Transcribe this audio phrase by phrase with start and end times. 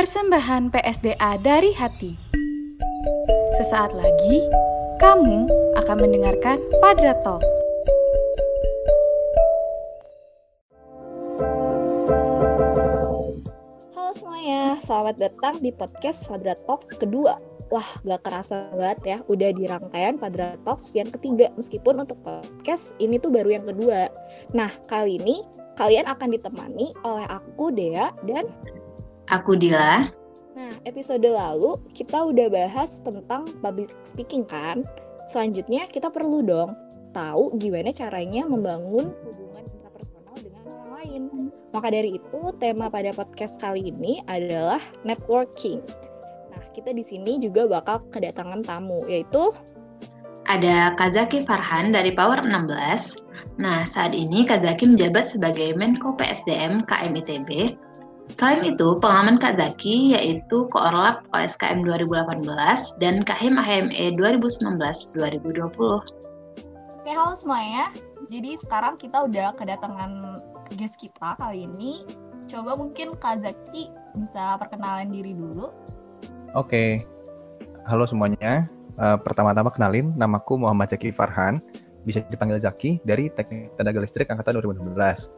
[0.00, 2.16] Persembahan PSDA dari hati.
[3.60, 4.48] Sesaat lagi,
[4.96, 5.44] kamu
[5.76, 7.44] akan mendengarkan Fadra Talk.
[13.92, 17.36] Halo semuanya, selamat datang di podcast Fadra Talks kedua.
[17.68, 22.96] Wah, gak kerasa banget ya, udah di rangkaian Fadra Talks yang ketiga, meskipun untuk podcast
[23.04, 24.08] ini tuh baru yang kedua.
[24.56, 25.44] Nah, kali ini
[25.76, 28.48] kalian akan ditemani oleh aku, Dea, dan
[29.30, 30.10] Aku Dila.
[30.58, 34.82] Nah, episode lalu kita udah bahas tentang public speaking kan?
[35.30, 36.74] Selanjutnya kita perlu dong
[37.14, 41.22] tahu gimana caranya membangun hubungan intrapersonal dengan orang lain.
[41.70, 45.78] Maka dari itu, tema pada podcast kali ini adalah networking.
[46.50, 49.54] Nah, kita di sini juga bakal kedatangan tamu, yaitu
[50.50, 53.22] Ada Kazaki Farhan dari Power 16.
[53.62, 57.78] Nah, saat ini Kazaki menjabat sebagai Menko PSDM KMITB.
[58.30, 62.46] Selain itu, pengalaman Kak Zaki yaitu Koorlap OSKM 2018
[63.02, 65.74] dan Kahim AHME 2019-2020.
[65.74, 67.90] Oke, halo semuanya.
[68.30, 70.38] Jadi sekarang kita udah kedatangan
[70.78, 72.06] guest kita kali ini.
[72.46, 75.74] Coba mungkin Kak Zaki bisa perkenalan diri dulu.
[76.54, 77.02] Oke,
[77.90, 78.70] halo semuanya.
[78.94, 81.58] Uh, pertama-tama kenalin, namaku Muhammad Zaki Farhan.
[82.06, 85.34] Bisa dipanggil Zaki dari Teknik Tenaga Listrik Angkatan 2016.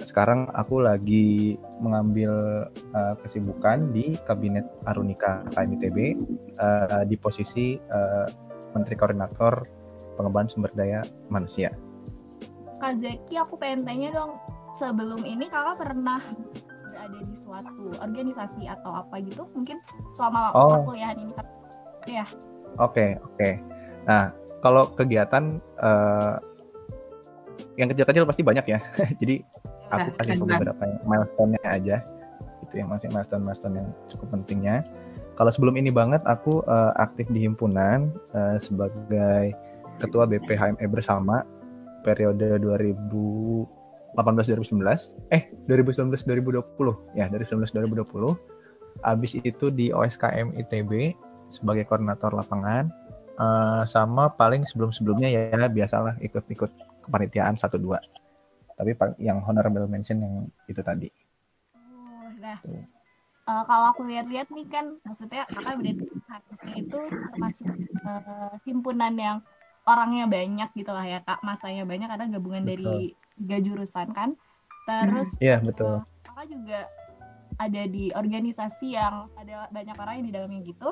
[0.00, 2.64] Sekarang aku lagi mengambil
[2.96, 6.16] uh, kesibukan di Kabinet Arunika KMITB
[6.58, 8.26] uh, di posisi uh,
[8.72, 9.62] Menteri Koordinator
[10.16, 11.70] Pengembangan Sumber Daya Manusia.
[12.82, 14.42] Kak Zaki, aku pengen tanya dong,
[14.74, 16.18] sebelum ini kakak pernah
[16.82, 19.46] berada di suatu organisasi atau apa gitu?
[19.54, 19.78] Mungkin
[20.18, 20.82] selama Oh.
[20.82, 21.32] perkuliahan ini?
[22.10, 22.26] Ya,
[22.82, 23.60] Oke, oke.
[24.08, 26.40] Nah, kalau kegiatan uh,
[27.76, 28.80] yang kecil-kecil pasti banyak ya.
[29.20, 29.44] Jadi
[29.92, 31.96] aku Nah, kasih kan, beberapa yang milestone-nya aja.
[32.64, 34.76] Itu yang masih milestone-milestone yang cukup pentingnya.
[35.36, 39.56] Kalau sebelum ini banget aku uh, aktif di himpunan uh, sebagai
[40.00, 41.44] ketua BPHME bersama
[42.02, 43.68] periode 2018
[44.18, 48.34] 2019 eh 2019 2020 ya dari 2019 2020
[49.06, 51.16] habis itu di OSKM ITB
[51.48, 52.92] sebagai koordinator lapangan.
[53.32, 56.68] Eh, sama paling sebelum-sebelumnya ya biasalah ikut-ikut
[57.08, 58.21] kepanitiaan 1 2
[58.82, 60.34] tapi yang honorable mention yang
[60.66, 61.08] itu tadi
[61.72, 62.82] Oh, nah, Tuh.
[63.48, 66.06] eh, kalau aku lihat-lihat nih kan, maksudnya kakak berarti
[66.78, 67.00] itu
[67.32, 67.70] termasuk
[68.06, 69.38] eh, himpunan yang
[69.82, 74.34] orangnya banyak gitu lah ya kak, masanya banyak karena gabungan dari tiga jurusan kan.
[74.86, 76.80] Terus iya betul eh, kakak juga
[77.60, 80.90] ada di organisasi yang ada banyak orang yang di dalamnya gitu.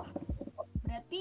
[0.87, 1.21] Berarti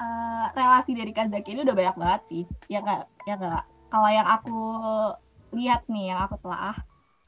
[0.00, 3.64] eh, relasi dari Kak Zaki ini udah banyak banget sih, ya kak, ya kak.
[3.86, 4.60] Kalau yang aku
[5.54, 6.74] lihat nih, yang aku telah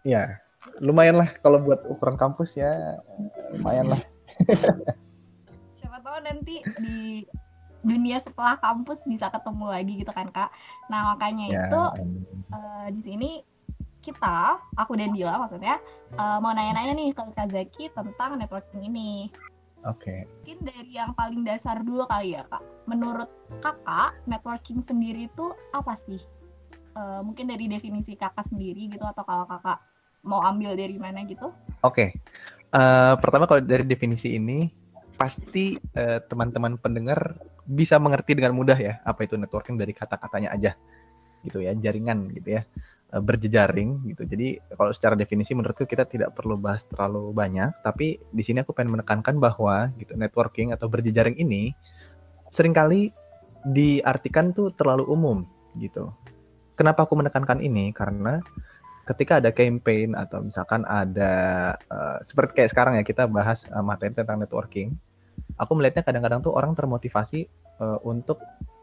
[0.06, 0.38] ya
[0.82, 2.98] lumayan lah kalau buat ukuran kampus ya
[3.54, 4.02] lumayan lah
[5.78, 7.26] siapa tahu nanti di
[7.82, 10.50] dunia setelah kampus bisa ketemu lagi gitu kan kak.
[10.90, 11.82] Nah makanya ya itu
[12.50, 13.30] eh, di sini
[14.02, 15.78] kita, aku dan Dila maksudnya
[16.18, 19.30] eh, mau nanya-nanya nih ke Kak Zaki tentang networking ini.
[19.86, 22.62] oke Mungkin dari yang paling dasar dulu kali ya kak.
[22.90, 23.30] Menurut
[23.62, 26.18] kakak networking sendiri itu apa sih?
[26.98, 29.78] Eh, mungkin dari definisi kakak sendiri gitu atau kalau kakak
[30.26, 31.54] mau ambil dari mana gitu?
[31.86, 32.10] Oke,
[32.68, 34.68] Eh, pertama kalau dari definisi ini
[35.16, 40.76] pasti eh, teman-teman pendengar bisa mengerti dengan mudah ya apa itu networking dari kata-katanya aja,
[41.48, 42.68] gitu ya, jaringan gitu ya,
[43.08, 44.28] berjejaring gitu.
[44.28, 48.76] Jadi kalau secara definisi menurutku kita tidak perlu bahas terlalu banyak, tapi di sini aku
[48.76, 51.72] pengen menekankan bahwa gitu networking atau berjejaring ini
[52.52, 53.08] sering kali
[53.64, 55.40] diartikan tuh terlalu umum
[55.80, 56.12] gitu.
[56.78, 57.90] Kenapa aku menekankan ini?
[57.90, 58.38] Karena
[59.02, 61.32] ketika ada campaign atau misalkan ada
[61.74, 64.94] eh, seperti kayak sekarang ya kita bahas eh, materi tentang networking,
[65.58, 67.50] aku melihatnya kadang-kadang tuh orang termotivasi
[67.82, 68.38] eh, untuk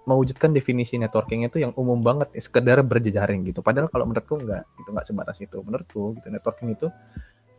[0.06, 3.66] mewujudkan definisi networking itu yang umum banget, sekedar berjejaring gitu.
[3.66, 5.58] Padahal kalau menurutku enggak, itu enggak sebatas itu.
[5.64, 6.88] Menurutku gitu networking itu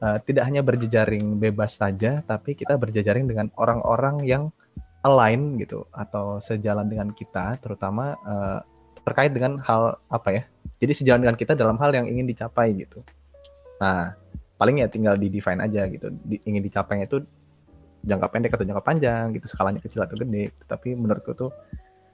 [0.05, 4.53] eh, tidak hanya berjejaring bebas saja, tapi kita berjejaring dengan orang-orang yang
[5.07, 8.61] align gitu atau sejalan dengan kita, terutama eh,
[9.07, 10.43] terkait dengan hal apa ya?
[10.83, 13.07] Jadi sejalan dengan kita dalam hal yang ingin dicapai gitu.
[13.79, 14.19] Nah,
[14.59, 16.11] paling ya tinggal di define aja gitu.
[16.27, 17.23] Di- ingin dicapainya itu
[18.03, 20.51] jangka pendek atau jangka panjang gitu, skalanya kecil atau gede.
[20.67, 21.55] Tapi menurutku tuh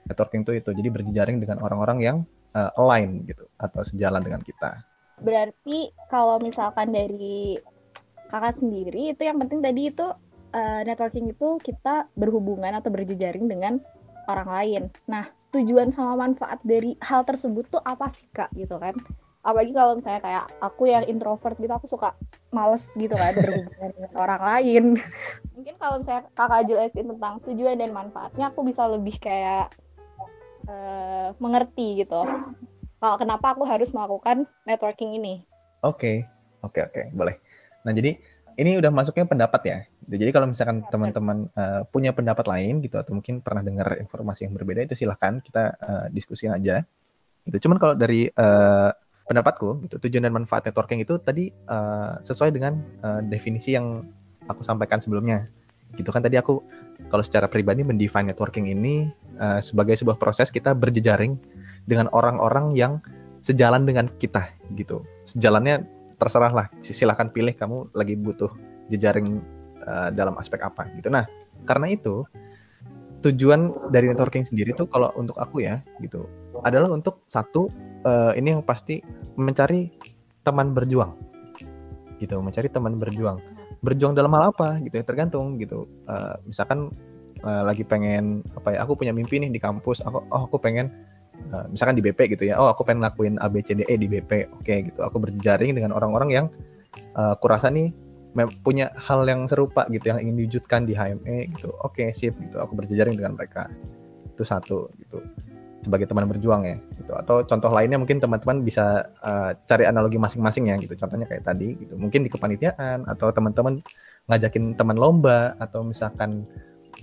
[0.05, 0.69] networking tuh itu.
[0.69, 2.17] Jadi berjejaring dengan orang-orang yang
[2.53, 4.85] eh, align gitu atau sejalan dengan kita.
[5.17, 7.57] Berarti kalau misalkan dari
[8.29, 10.07] kakak sendiri itu yang penting tadi itu
[10.53, 13.81] eh, networking itu kita berhubungan atau berjejaring dengan
[14.29, 14.83] orang lain.
[15.09, 18.97] Nah, tujuan sama manfaat dari hal tersebut tuh apa sih kak gitu kan?
[19.43, 22.15] apalagi kalau misalnya kayak aku yang introvert gitu aku suka
[22.55, 24.83] males gitu kan berhubungan dengan orang lain
[25.51, 29.67] mungkin kalau misalnya kakak jelasin tentang tujuan dan manfaatnya aku bisa lebih kayak
[30.71, 32.23] uh, mengerti gitu
[33.03, 35.43] kalau kenapa aku harus melakukan networking ini
[35.83, 36.15] oke okay.
[36.63, 37.05] oke okay, oke okay.
[37.11, 37.35] boleh
[37.83, 38.15] nah jadi
[38.55, 39.77] ini udah masuknya pendapat ya
[40.07, 44.53] jadi kalau misalkan teman-teman uh, punya pendapat lain gitu atau mungkin pernah dengar informasi yang
[44.55, 46.83] berbeda itu silahkan kita uh, diskusi aja.
[47.43, 48.91] Itu cuman kalau dari uh,
[49.23, 54.03] pendapatku gitu tujuan dan manfaat networking itu tadi uh, sesuai dengan uh, definisi yang
[54.47, 55.47] aku sampaikan sebelumnya.
[55.95, 56.59] Gitu kan tadi aku
[57.07, 59.07] kalau secara pribadi mendefine networking ini
[59.39, 61.39] uh, sebagai sebuah proses kita berjejaring
[61.87, 62.99] dengan orang-orang yang
[63.43, 65.03] sejalan dengan kita gitu.
[65.27, 65.83] Sejalannya
[66.19, 68.51] terserah lah silahkan pilih kamu lagi butuh
[68.87, 69.43] jejaring
[69.85, 71.11] uh, dalam aspek apa gitu.
[71.11, 71.27] Nah
[71.67, 72.23] karena itu
[73.23, 76.27] tujuan dari networking sendiri tuh kalau untuk aku ya gitu
[76.67, 77.71] adalah untuk satu
[78.03, 78.99] uh, ini yang pasti
[79.39, 79.87] mencari
[80.43, 81.15] teman berjuang
[82.23, 83.43] gitu mencari teman berjuang.
[83.83, 85.83] Berjuang dalam hal apa gitu ya tergantung gitu.
[86.07, 86.87] Uh, misalkan
[87.43, 90.87] uh, lagi pengen apa ya aku punya mimpi nih di kampus aku oh aku pengen
[91.51, 94.87] uh, misalkan di BP gitu ya oh aku pengen ngelakuin ABCDE di BP oke okay,
[94.87, 95.03] gitu.
[95.03, 96.45] Aku berjaring dengan orang-orang yang
[97.19, 97.91] uh, kurasa nih
[98.65, 101.69] punya hal yang serupa gitu yang ingin diwujudkan di HME gitu.
[101.85, 103.69] Oke okay, sip gitu aku berjejaring dengan mereka.
[104.33, 105.21] Itu satu gitu
[105.85, 107.13] sebagai teman berjuang ya gitu.
[107.13, 110.97] Atau contoh lainnya mungkin teman-teman bisa uh, cari analogi masing-masing ya gitu.
[110.97, 113.83] Contohnya kayak tadi gitu mungkin di kepanitiaan atau teman-teman
[114.31, 116.47] ngajakin teman lomba atau misalkan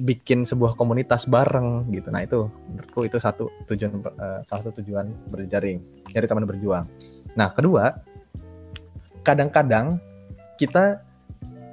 [0.01, 2.09] bikin sebuah komunitas bareng gitu.
[2.09, 5.79] Nah itu menurutku itu satu tujuan uh, salah satu tujuan berjaring
[6.11, 6.89] dari teman berjuang.
[7.37, 8.01] Nah kedua
[9.21, 10.01] kadang-kadang
[10.57, 11.05] kita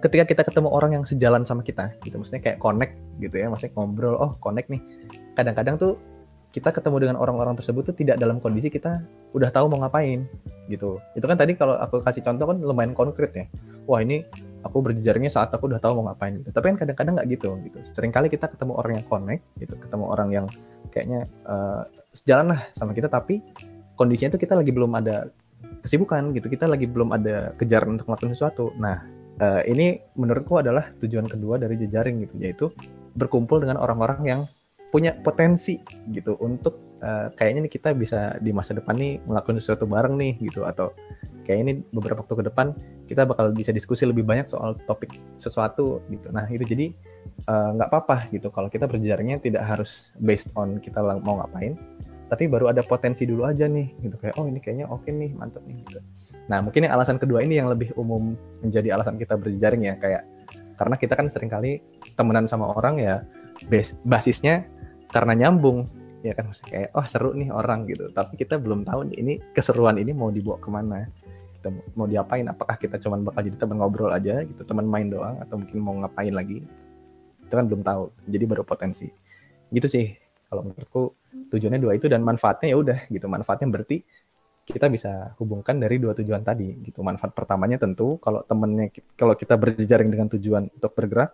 [0.07, 3.75] ketika kita ketemu orang yang sejalan sama kita gitu maksudnya kayak connect gitu ya maksudnya
[3.75, 4.79] ngobrol oh connect nih
[5.35, 5.99] kadang-kadang tuh
[6.55, 9.03] kita ketemu dengan orang-orang tersebut tuh tidak dalam kondisi kita
[9.37, 10.25] udah tahu mau ngapain
[10.71, 10.97] gitu.
[11.13, 13.45] Itu kan tadi kalau aku kasih contoh kan lumayan konkret ya.
[13.85, 14.25] Wah ini
[14.65, 16.49] aku berjejaringnya saat aku udah tahu mau ngapain gitu.
[16.49, 17.77] Tapi kan kadang-kadang nggak gitu gitu.
[17.93, 20.45] Seringkali kita ketemu orang yang connect gitu, ketemu orang yang
[20.89, 21.83] kayaknya uh,
[22.15, 23.43] sejalan lah sama kita tapi
[23.93, 25.29] kondisinya itu kita lagi belum ada
[25.83, 26.47] kesibukan gitu.
[26.47, 28.71] Kita lagi belum ada kejaran untuk melakukan sesuatu.
[28.81, 29.03] Nah,
[29.41, 32.65] uh, ini menurutku adalah tujuan kedua dari jejaring gitu, yaitu
[33.17, 34.41] berkumpul dengan orang-orang yang
[34.87, 35.81] punya potensi
[36.15, 40.39] gitu untuk uh, kayaknya nih kita bisa di masa depan nih melakukan sesuatu bareng nih
[40.39, 40.95] gitu atau
[41.43, 42.75] kayak ini beberapa waktu ke depan
[43.07, 46.27] kita bakal bisa diskusi lebih banyak soal topik sesuatu gitu.
[46.35, 46.91] Nah itu jadi
[47.47, 51.79] eh, nggak uh, apa-apa gitu kalau kita berjaringnya tidak harus based on kita mau ngapain,
[52.27, 55.31] tapi baru ada potensi dulu aja nih gitu kayak oh ini kayaknya oke okay nih
[55.39, 55.99] mantep nih gitu.
[56.47, 60.23] Nah mungkin yang alasan kedua ini yang lebih umum menjadi alasan kita berjaring ya kayak
[60.77, 61.81] karena kita kan sering kali
[62.15, 63.25] temenan sama orang ya
[63.67, 64.63] base, basisnya
[65.11, 65.89] karena nyambung
[66.25, 66.49] ya kan?
[66.49, 68.09] Maksudnya kayak oh seru nih orang gitu.
[68.13, 71.07] Tapi kita belum tahu nih, ini keseruan ini mau dibawa ke mana.
[71.57, 72.45] Kita mau diapain?
[72.47, 75.95] Apakah kita cuman bakal jadi teman ngobrol aja gitu teman main doang atau mungkin mau
[76.05, 76.61] ngapain lagi?
[77.43, 79.07] Itu kan belum tahu jadi baru potensi
[79.67, 80.15] gitu sih
[80.47, 81.11] kalau menurutku
[81.51, 83.25] tujuannya dua itu dan manfaatnya ya udah gitu.
[83.27, 84.03] Manfaatnya berarti
[84.67, 86.99] kita bisa hubungkan dari dua tujuan tadi gitu.
[86.99, 91.31] Manfaat pertamanya tentu kalau temennya kalau kita berjejaring dengan tujuan untuk bergerak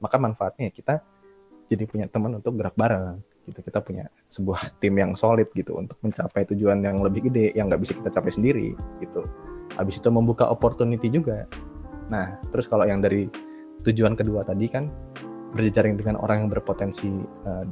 [0.00, 1.04] maka manfaatnya kita
[1.68, 3.60] jadi punya teman untuk gerak bareng gitu.
[3.60, 7.84] Kita punya sebuah tim yang solid gitu untuk mencapai tujuan yang lebih gede yang nggak
[7.84, 8.68] bisa kita capai sendiri
[9.04, 9.28] gitu.
[9.76, 11.44] Habis itu membuka opportunity juga.
[12.08, 13.28] Nah terus kalau yang dari
[13.84, 14.88] tujuan kedua tadi kan
[15.52, 17.12] berjejaring dengan orang yang berpotensi
[17.44, 17.64] uh,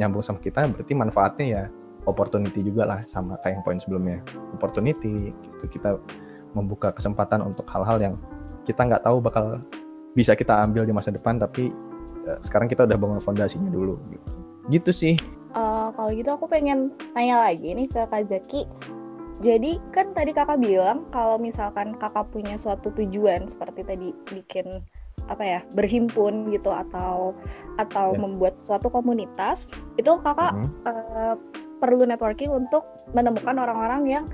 [0.00, 1.64] nyambung sama kita berarti manfaatnya ya
[2.04, 4.18] opportunity juga lah sama kayak yang poin sebelumnya.
[4.56, 5.64] Opportunity gitu.
[5.68, 5.96] Kita
[6.54, 8.14] membuka kesempatan untuk hal-hal yang
[8.64, 9.58] kita nggak tahu bakal
[10.14, 11.74] bisa kita ambil di masa depan tapi
[12.24, 14.28] Eh, sekarang kita udah bangun fondasinya dulu gitu.
[14.72, 15.14] Gitu sih.
[15.54, 18.66] Uh, kalau gitu aku pengen tanya lagi nih ke Kak Zaki.
[19.44, 24.80] Jadi kan tadi kakak bilang kalau misalkan kakak punya suatu tujuan seperti tadi bikin
[25.28, 27.32] apa ya berhimpun gitu atau
[27.80, 28.20] atau yeah.
[28.20, 30.86] membuat suatu komunitas itu kakak mm -hmm.
[30.86, 31.34] uh,
[31.78, 34.24] perlu networking untuk menemukan orang-orang yang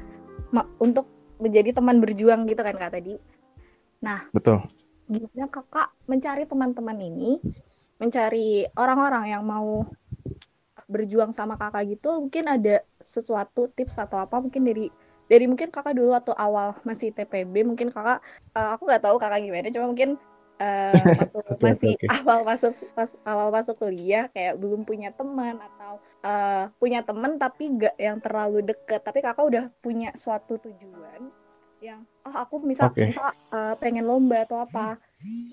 [0.83, 1.07] untuk
[1.41, 3.17] menjadi teman berjuang gitu kan kak tadi.
[4.05, 4.61] Nah, betul.
[5.11, 7.41] Gimana kakak mencari teman-teman ini
[8.01, 9.85] mencari orang-orang yang mau
[10.91, 14.91] berjuang sama kakak gitu mungkin ada sesuatu tips atau apa mungkin dari
[15.31, 18.19] dari mungkin kakak dulu atau awal masih TPB mungkin kakak
[18.59, 20.19] uh, aku nggak tahu kakak gimana cuma mungkin
[20.61, 22.21] uh, waktu okay, masih okay, okay.
[22.23, 27.73] awal masuk pas awal masuk kuliah kayak belum punya teman atau uh, punya teman tapi
[27.81, 31.33] gak yang terlalu deket tapi kakak udah punya suatu tujuan
[31.81, 33.09] yang oh aku misal okay.
[33.09, 35.01] misal uh, pengen lomba atau apa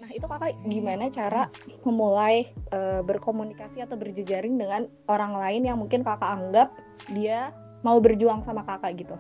[0.04, 1.48] nah itu kakak gimana cara
[1.88, 6.70] memulai uh, berkomunikasi atau berjejaring dengan orang lain yang mungkin kakak anggap
[7.16, 9.16] dia mau berjuang sama kakak gitu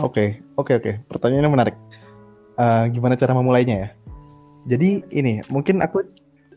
[0.00, 0.92] Oke, oke, oke.
[1.04, 1.76] Pertanyaannya menarik.
[2.56, 3.88] Uh, gimana cara memulainya ya?
[4.66, 6.06] Jadi ini mungkin aku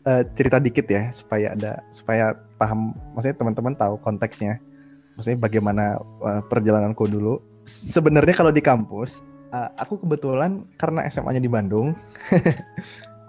[0.06, 4.62] uh, cerita dikit ya supaya ada supaya paham, maksudnya teman-teman tahu konteksnya.
[5.18, 5.84] Maksudnya bagaimana
[6.22, 7.40] uh, perjalananku dulu.
[7.66, 11.96] Sebenarnya kalau di kampus, uh, aku kebetulan karena SMA-nya di Bandung.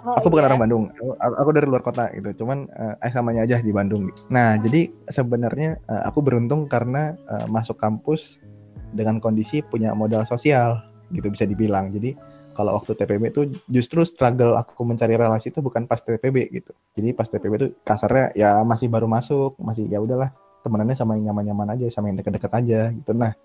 [0.08, 0.50] Oh, aku bukan iya?
[0.54, 0.84] orang Bandung,
[1.20, 2.46] aku, aku dari luar kota gitu.
[2.46, 4.08] Cuman uh, SMA-nya aja di Bandung.
[4.32, 8.40] Nah, jadi sebenarnya uh, aku beruntung karena uh, masuk kampus
[8.96, 10.80] dengan kondisi punya modal sosial
[11.12, 11.92] gitu bisa dibilang.
[11.92, 12.16] Jadi
[12.58, 16.74] kalau waktu TPB itu justru struggle aku mencari relasi itu bukan pas TPB gitu.
[16.98, 20.34] Jadi pas TPB itu kasarnya ya masih baru masuk, masih ya udahlah
[20.66, 23.14] temenannya sama yang nyaman-nyaman aja, sama yang deket-deket aja gitu.
[23.14, 23.38] Nah,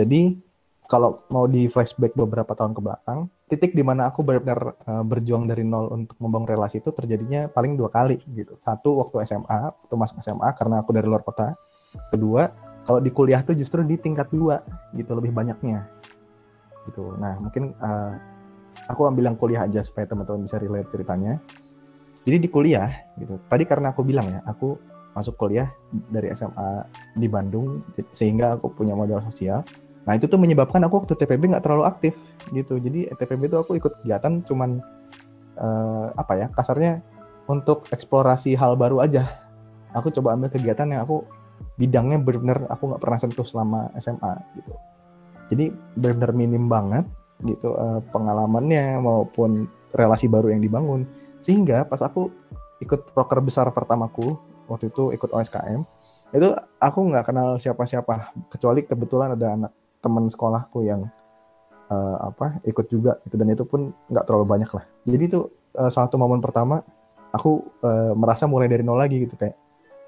[0.00, 0.40] jadi
[0.88, 5.44] kalau mau di flashback beberapa tahun ke belakang, titik di mana aku benar-benar uh, berjuang
[5.44, 8.56] dari nol untuk membangun relasi itu terjadinya paling dua kali gitu.
[8.56, 11.52] Satu waktu SMA, waktu masuk SMA karena aku dari luar kota.
[12.08, 12.48] Kedua,
[12.88, 14.64] kalau di kuliah tuh justru di tingkat dua
[14.96, 15.84] gitu lebih banyaknya
[16.88, 18.16] gitu nah mungkin uh,
[18.88, 21.36] aku ambil yang kuliah aja supaya teman-teman bisa relate ceritanya.
[22.24, 22.88] Jadi di kuliah
[23.20, 23.36] gitu.
[23.48, 24.76] Tadi karena aku bilang ya aku
[25.16, 25.68] masuk kuliah
[26.12, 26.84] dari SMA
[27.16, 29.64] di Bandung sehingga aku punya modal sosial.
[30.04, 32.16] Nah itu tuh menyebabkan aku waktu TPB nggak terlalu aktif
[32.52, 32.80] gitu.
[32.80, 34.80] Jadi TPB itu aku ikut kegiatan cuman
[35.60, 37.04] uh, apa ya kasarnya
[37.48, 39.24] untuk eksplorasi hal baru aja.
[39.96, 41.24] Aku coba ambil kegiatan yang aku
[41.80, 44.72] bidangnya benar-benar aku nggak pernah sentuh selama SMA gitu.
[45.48, 45.64] Jadi
[45.96, 47.08] benar-benar minim banget
[47.46, 51.06] gitu uh, pengalamannya maupun relasi baru yang dibangun.
[51.42, 52.30] Sehingga pas aku
[52.82, 54.38] ikut proker besar pertamaku
[54.70, 55.82] waktu itu ikut OSKM
[56.36, 56.48] itu
[56.80, 58.36] aku nggak kenal siapa-siapa.
[58.52, 59.72] Kecuali kebetulan ada anak
[60.04, 61.08] teman sekolahku yang
[61.88, 64.84] uh, apa ikut juga itu dan itu pun nggak terlalu banyak lah.
[65.08, 66.84] Jadi itu uh, satu momen pertama
[67.32, 69.40] aku uh, merasa mulai dari nol lagi gitu.
[69.40, 69.56] Kayak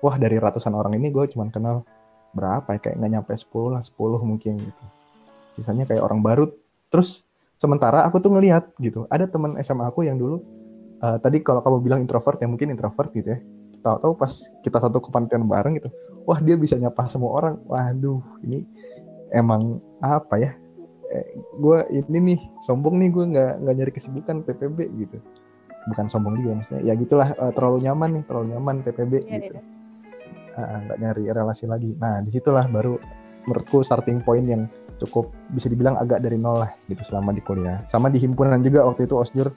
[0.05, 1.89] wah dari ratusan orang ini gue cuma kenal
[2.37, 2.79] berapa ya?
[2.85, 3.97] Kayak nggak nyampe 10 lah 10
[4.29, 4.85] mungkin gitu.
[5.57, 6.53] Sisanya kayak orang baru
[6.91, 7.25] terus
[7.57, 10.43] sementara aku tuh ngelihat gitu ada teman SMA aku yang dulu
[11.01, 13.41] uh, tadi kalau kamu bilang introvert ya mungkin introvert gitu ya.
[13.81, 15.89] Tahu-tahu pas kita satu kepanitiaan bareng gitu
[16.29, 17.55] wah dia bisa nyapa semua orang.
[17.67, 18.65] Waduh ini
[19.33, 20.53] emang apa ya?
[21.11, 21.27] Eh,
[21.59, 25.19] gue ini nih sombong nih gue nggak nggak nyari kesibukan PPB gitu.
[25.91, 29.59] Bukan sombong juga maksudnya ya gitulah uh, terlalu nyaman nih terlalu nyaman PPB ya, gitu.
[29.59, 29.63] ya
[30.61, 31.97] nggak uh, nyari relasi lagi.
[31.99, 33.01] Nah di situlah baru
[33.49, 34.69] menurutku starting point yang
[35.01, 37.81] cukup bisa dibilang agak dari nol lah gitu selama di kuliah.
[37.89, 39.49] Sama di himpunan juga waktu itu osjur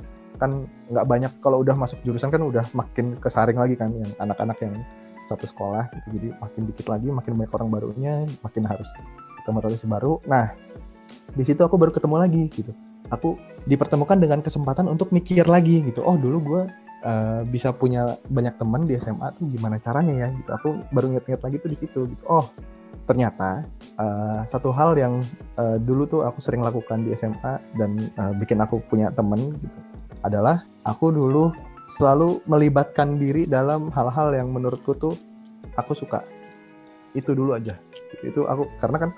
[0.41, 4.57] kan nggak banyak kalau udah masuk jurusan kan udah makin kesaring lagi kan yang anak-anak
[4.63, 4.73] yang
[5.27, 6.07] satu sekolah gitu.
[6.19, 8.87] Jadi makin dikit lagi makin banyak orang barunya makin harus
[9.43, 10.19] ketemu relasi baru.
[10.25, 10.55] Nah
[11.33, 12.71] di situ aku baru ketemu lagi gitu.
[13.11, 16.01] Aku dipertemukan dengan kesempatan untuk mikir lagi gitu.
[16.01, 16.61] Oh dulu gue
[17.05, 20.49] uh, bisa punya banyak teman di SMA tuh gimana caranya ya gitu.
[20.55, 22.23] Aku baru inget-inget lagi tuh di situ gitu.
[22.25, 22.49] Oh
[23.03, 23.67] ternyata
[23.99, 25.19] uh, satu hal yang
[25.59, 29.79] uh, dulu tuh aku sering lakukan di SMA dan uh, bikin aku punya temen gitu
[30.23, 31.51] adalah aku dulu
[31.91, 35.13] selalu melibatkan diri dalam hal-hal yang menurutku tuh
[35.75, 36.23] aku suka.
[37.13, 37.77] Itu dulu aja.
[38.23, 39.09] Itu aku karena kan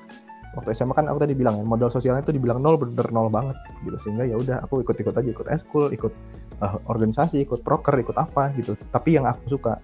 [0.57, 3.55] waktu SMA kan aku tadi bilang ya modal sosialnya itu dibilang nol bener nol banget
[3.85, 3.97] gitu.
[4.01, 6.13] Sehingga ya udah aku ikut-ikut aja ikut eskul ikut
[6.59, 8.75] uh, organisasi ikut proker ikut apa gitu.
[8.91, 9.79] Tapi yang aku suka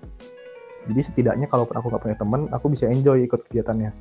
[0.90, 3.92] jadi setidaknya kalau aku nggak punya teman aku bisa enjoy ikut kegiatannya.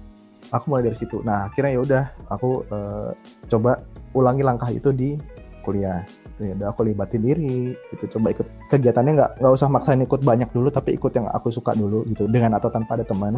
[0.51, 1.21] Aku mulai dari situ.
[1.23, 3.11] Nah akhirnya ya udah aku uh,
[3.47, 3.85] coba
[4.17, 5.15] ulangi langkah itu di
[5.63, 6.03] kuliah.
[6.35, 10.25] Itu ya udah aku libatin diri itu coba ikut kegiatannya nggak nggak usah maksain ikut
[10.25, 12.27] banyak dulu tapi ikut yang aku suka dulu gitu.
[12.27, 13.37] Dengan atau tanpa ada teman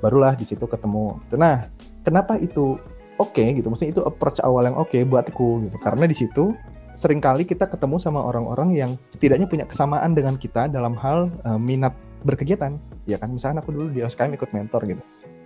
[0.00, 1.36] barulah di situ ketemu gitu.
[1.36, 1.68] Nah
[2.02, 2.80] kenapa itu
[3.20, 3.70] oke okay, gitu?
[3.70, 5.76] Maksudnya itu approach awal yang oke okay buatku gitu.
[5.78, 6.56] Karena di situ
[6.94, 11.58] sering kali kita ketemu sama orang-orang yang setidaknya punya kesamaan dengan kita dalam hal uh,
[11.58, 11.92] minat
[12.24, 12.80] berkegiatan.
[13.04, 15.02] Ya kan misalnya aku dulu di OSKM ikut mentor gitu.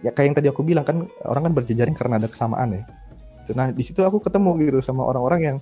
[0.07, 2.83] Ya kayak yang tadi aku bilang kan orang kan berjejaring karena ada kesamaan ya.
[3.53, 5.57] Nah di situ aku ketemu gitu sama orang-orang yang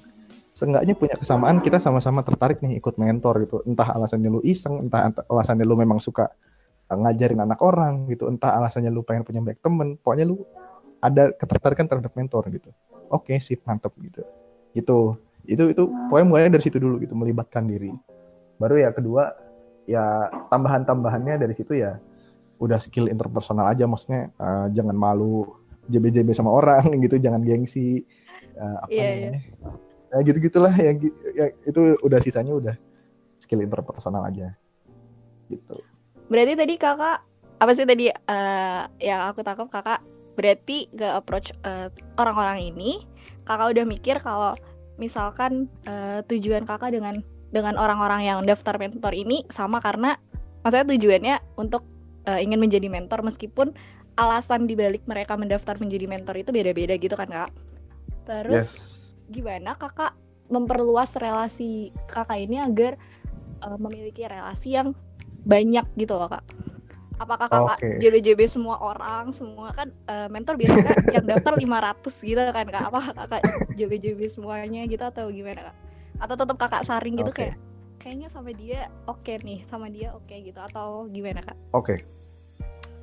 [0.56, 3.64] seenggaknya punya kesamaan kita sama-sama tertarik nih ikut mentor gitu.
[3.64, 6.28] Entah alasannya lu iseng entah alasannya lu memang suka
[6.92, 8.28] eh, ngajarin anak orang gitu.
[8.28, 9.88] Entah alasannya lu pengen punya banyak temen.
[10.00, 10.44] Pokoknya lu
[11.00, 12.70] ada ketertarikan terhadap mentor gitu.
[13.08, 14.20] Oke sip mantep gitu.
[14.76, 17.94] Itu itu itu pokoknya mulai dari situ dulu gitu melibatkan diri.
[18.60, 19.45] Baru ya kedua
[19.86, 21.98] ya tambahan-tambahannya dari situ ya
[22.58, 25.46] udah skill interpersonal aja maksudnya uh, jangan malu
[25.86, 28.02] JB-JB sama orang gitu jangan gengsi
[28.58, 29.40] uh, apa yeah, namanya
[30.10, 30.18] yeah.
[30.18, 30.96] ya gitu gitulah yang
[31.34, 32.74] ya, itu udah sisanya udah
[33.38, 34.54] skill interpersonal aja
[35.46, 35.78] gitu
[36.26, 37.22] berarti tadi kakak
[37.56, 40.00] apa sih tadi uh, yang aku tangkap kakak
[40.36, 41.88] berarti gak approach orang
[42.20, 43.00] orang-orang ini
[43.48, 44.52] kakak udah mikir kalau
[45.00, 47.24] misalkan uh, tujuan kakak dengan
[47.56, 50.20] dengan orang-orang yang daftar mentor ini sama karena
[50.60, 51.88] maksudnya tujuannya untuk
[52.28, 53.72] uh, ingin menjadi mentor meskipun
[54.20, 57.52] alasan dibalik mereka mendaftar menjadi mentor itu beda-beda gitu kan kak?
[58.28, 58.68] Terus Yes.
[59.32, 60.12] gimana kakak
[60.52, 63.00] memperluas relasi kakak ini agar
[63.64, 64.92] uh, memiliki relasi yang
[65.48, 66.44] banyak gitu loh kak?
[67.16, 67.96] Apakah kakak Oke.
[67.96, 72.82] JBJB semua orang semua kan uh, mentor biasanya yang daftar 500 gitu kan kak?
[72.92, 75.76] Apa kakak JBJB semuanya gitu atau gimana kak?
[76.22, 77.38] Atau tetap kakak saring gitu Oke.
[77.52, 77.56] kayak
[77.96, 81.56] kayaknya sama dia oke nih sama dia oke gitu atau gimana kak?
[81.72, 81.96] Oke.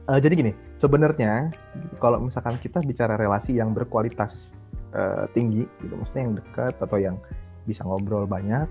[0.03, 0.51] Eh, jadi gini,
[0.83, 1.47] sebenarnya
[2.03, 4.51] kalau misalkan kita bicara relasi yang berkualitas
[4.91, 7.15] eh, tinggi, gitu, maksudnya yang dekat atau yang
[7.63, 8.67] bisa ngobrol banyak,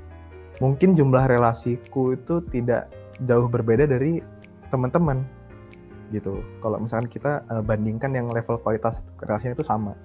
[0.60, 2.92] mungkin jumlah relasiku itu tidak
[3.24, 4.20] jauh berbeda dari
[4.68, 5.24] teman-teman,
[6.12, 6.44] gitu.
[6.60, 9.96] Kalau misalkan kita eh, bandingkan yang level kualitas relasinya itu sama,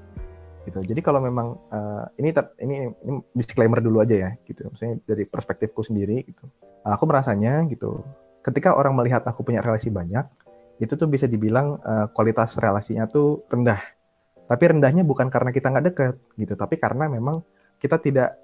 [0.68, 0.84] gitu.
[0.84, 2.30] Jadi kalau memang eh, ini
[2.62, 4.68] ini ini disclaimer dulu aja ya, gitu.
[4.68, 6.44] Maksudnya dari perspektifku sendiri, gitu.
[6.84, 8.04] Aku merasanya, gitu,
[8.44, 10.24] ketika orang melihat aku punya relasi banyak
[10.78, 13.82] itu tuh bisa dibilang eh, kualitas relasinya tuh rendah.
[14.48, 17.42] Tapi rendahnya bukan karena kita nggak deket gitu, tapi karena memang
[17.82, 18.38] kita tidak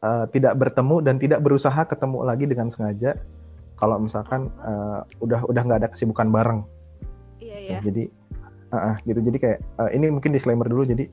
[0.00, 3.18] eh, tidak bertemu dan tidak berusaha ketemu lagi dengan sengaja.
[3.76, 6.62] Kalau misalkan eh, udah udah nggak ada kesibukan bareng,
[7.42, 7.78] Iya Ya, iya.
[7.82, 8.04] jadi
[8.70, 9.20] ah, ah, gitu.
[9.20, 10.86] Jadi kayak eh, ini mungkin disclaimer dulu.
[10.86, 11.10] Jadi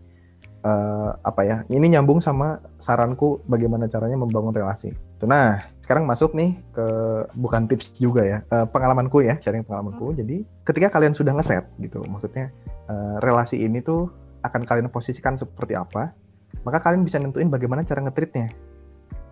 [0.63, 1.57] eh, apa ya?
[1.67, 4.91] Ini nyambung sama saranku bagaimana caranya membangun relasi.
[5.19, 6.87] Tuh, Nah, sekarang masuk nih ke
[7.33, 10.13] bukan tips juga ya, eh, pengalamanku ya, sharing pengalamanku.
[10.15, 12.53] Jadi ketika kalian sudah ngeset gitu, maksudnya
[12.89, 14.09] eh, relasi ini tuh
[14.45, 16.15] akan kalian posisikan seperti apa,
[16.63, 18.49] maka kalian bisa nentuin bagaimana cara ngetritnya.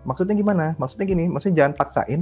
[0.06, 0.72] Maksudnya gimana?
[0.78, 2.20] Maksudnya gini, maksudnya jangan paksain,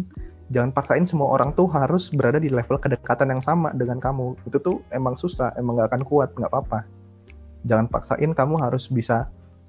[0.50, 4.34] jangan paksain semua orang tuh harus berada di level kedekatan yang sama dengan kamu.
[4.48, 6.78] Itu tuh emang susah, emang nggak akan kuat, nggak apa-apa.
[7.66, 9.26] Jangan paksain kamu harus bisa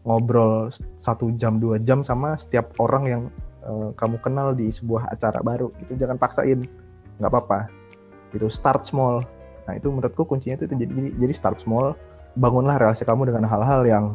[0.08, 3.22] ngobrol satu jam dua jam sama setiap orang yang
[3.68, 5.74] eh, kamu kenal di sebuah acara baru.
[5.84, 6.64] Itu jangan paksain,
[7.20, 7.68] nggak apa-apa.
[8.32, 9.26] Itu start small.
[9.68, 11.98] Nah itu menurutku kuncinya itu, itu jadi jadi start small.
[12.38, 14.06] Bangunlah relasi kamu dengan hal-hal yang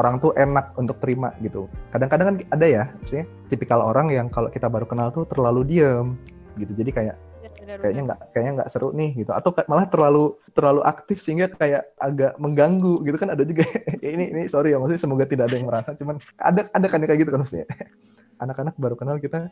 [0.00, 1.68] orang tuh enak untuk terima gitu.
[1.92, 6.16] Kadang-kadang kan ada ya, maksudnya tipikal orang yang kalau kita baru kenal tuh terlalu diem
[6.56, 6.72] gitu.
[6.72, 7.16] Jadi kayak
[7.72, 9.30] Benar, kayaknya nggak kayaknya nggak seru nih gitu.
[9.32, 13.16] Atau malah terlalu terlalu aktif sehingga kayak agak mengganggu gitu.
[13.16, 13.64] Kan ada juga
[14.04, 17.00] Ya, ini ini sorry ya maksudnya semoga tidak ada yang merasa cuman ada ada kan
[17.02, 17.66] kayak gitu kan maksudnya.
[18.42, 19.48] Anak-anak baru kenal kita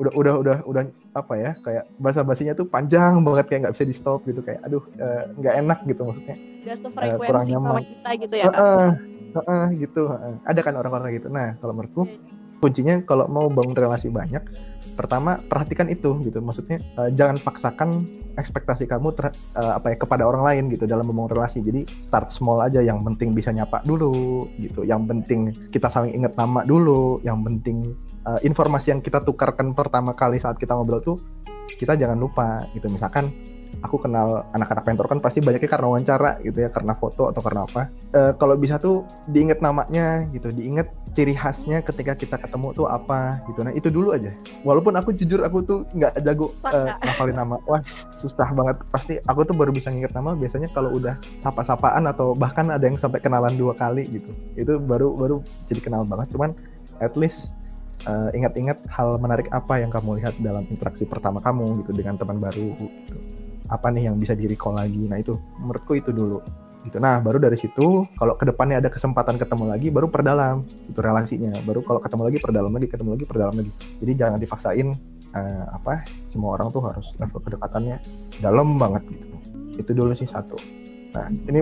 [0.00, 0.82] udah udah udah udah
[1.12, 4.40] apa ya kayak bahasa basinya tuh panjang banget kayak nggak bisa di stop gitu.
[4.40, 6.36] Kayak aduh eh, nggak enak gitu maksudnya.
[6.62, 6.78] Gak
[7.20, 7.82] kurang sefrekuensi sama nyaman.
[7.84, 8.62] kita gitu ya kak?
[8.62, 8.88] Heeh,
[9.36, 10.34] heeh, gitu heeh.
[10.46, 11.28] ada kan orang-orang gitu.
[11.28, 12.02] Nah kalau menurutku
[12.62, 14.38] kuncinya kalau mau bangun relasi banyak
[14.94, 16.38] pertama perhatikan itu gitu.
[16.38, 17.90] Maksudnya eh, jangan paksakan
[18.38, 21.58] ekspektasi kamu ter- eh, apa ya kepada orang lain gitu dalam membangun relasi.
[21.58, 24.86] Jadi start small aja yang penting bisa nyapa dulu gitu.
[24.86, 25.40] Yang penting
[25.74, 27.18] kita saling ingat nama dulu.
[27.26, 27.76] Yang penting
[28.30, 31.18] eh, informasi yang kita tukarkan pertama kali saat kita ngobrol tuh
[31.74, 32.86] kita jangan lupa gitu.
[32.86, 37.40] Misalkan aku kenal anak-anak mentor kan pasti banyaknya karena wawancara gitu ya karena foto atau
[37.40, 37.88] karena apa.
[38.12, 43.40] Eh, kalau bisa tuh diinget namanya gitu diinget ciri khasnya ketika kita ketemu tuh apa
[43.48, 43.64] gitu.
[43.64, 44.30] Nah itu dulu aja.
[44.62, 47.56] Walaupun aku jujur aku tuh nggak jago Susah, eh, ngafalin nama.
[47.64, 47.80] Wah
[48.20, 48.76] susah banget.
[48.92, 53.00] Pasti aku tuh baru bisa nginget nama biasanya kalau udah sapa-sapaan atau bahkan ada yang
[53.00, 54.30] sampai kenalan dua kali gitu.
[54.54, 55.36] Itu baru baru
[55.72, 56.32] jadi kenal banget.
[56.36, 56.52] Cuman
[57.00, 57.50] at least
[58.06, 62.38] eh, ingat-ingat hal menarik apa yang kamu lihat dalam interaksi pertama kamu gitu dengan teman
[62.38, 63.41] baru gitu
[63.72, 65.08] apa nih yang bisa di recall lagi?
[65.08, 66.44] Nah itu menurutku itu dulu
[66.84, 66.98] gitu.
[66.98, 71.54] Nah baru dari situ kalau ke depannya ada kesempatan ketemu lagi baru perdalam itu relasinya
[71.62, 73.72] baru kalau ketemu lagi perdalam lagi ketemu lagi perdalam lagi.
[74.02, 74.88] Jadi jangan dipaksain
[75.32, 77.96] eh, apa semua orang tuh harus level kedekatannya
[78.42, 79.36] dalam banget gitu.
[79.80, 80.58] Itu dulu sih satu.
[81.12, 81.60] Nah ini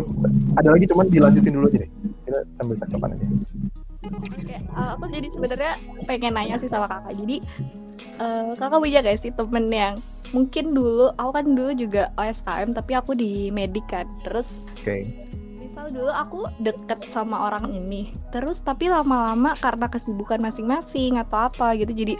[0.57, 1.91] ada lagi cuman dilanjutin dulu aja deh.
[2.27, 3.27] Kita sambil cakapan aja.
[4.11, 5.73] Oke, uh, aku jadi sebenarnya
[6.09, 7.15] pengen nanya sih sama kakak.
[7.21, 7.45] Jadi
[8.19, 9.95] uh, kakak punya gak sih temen yang
[10.31, 14.07] mungkin dulu, aku kan dulu juga OSKM tapi aku di medik kan.
[14.23, 21.15] Terus oke misal dulu aku deket sama orang ini, terus tapi lama-lama karena kesibukan masing-masing
[21.15, 22.19] atau apa gitu, jadi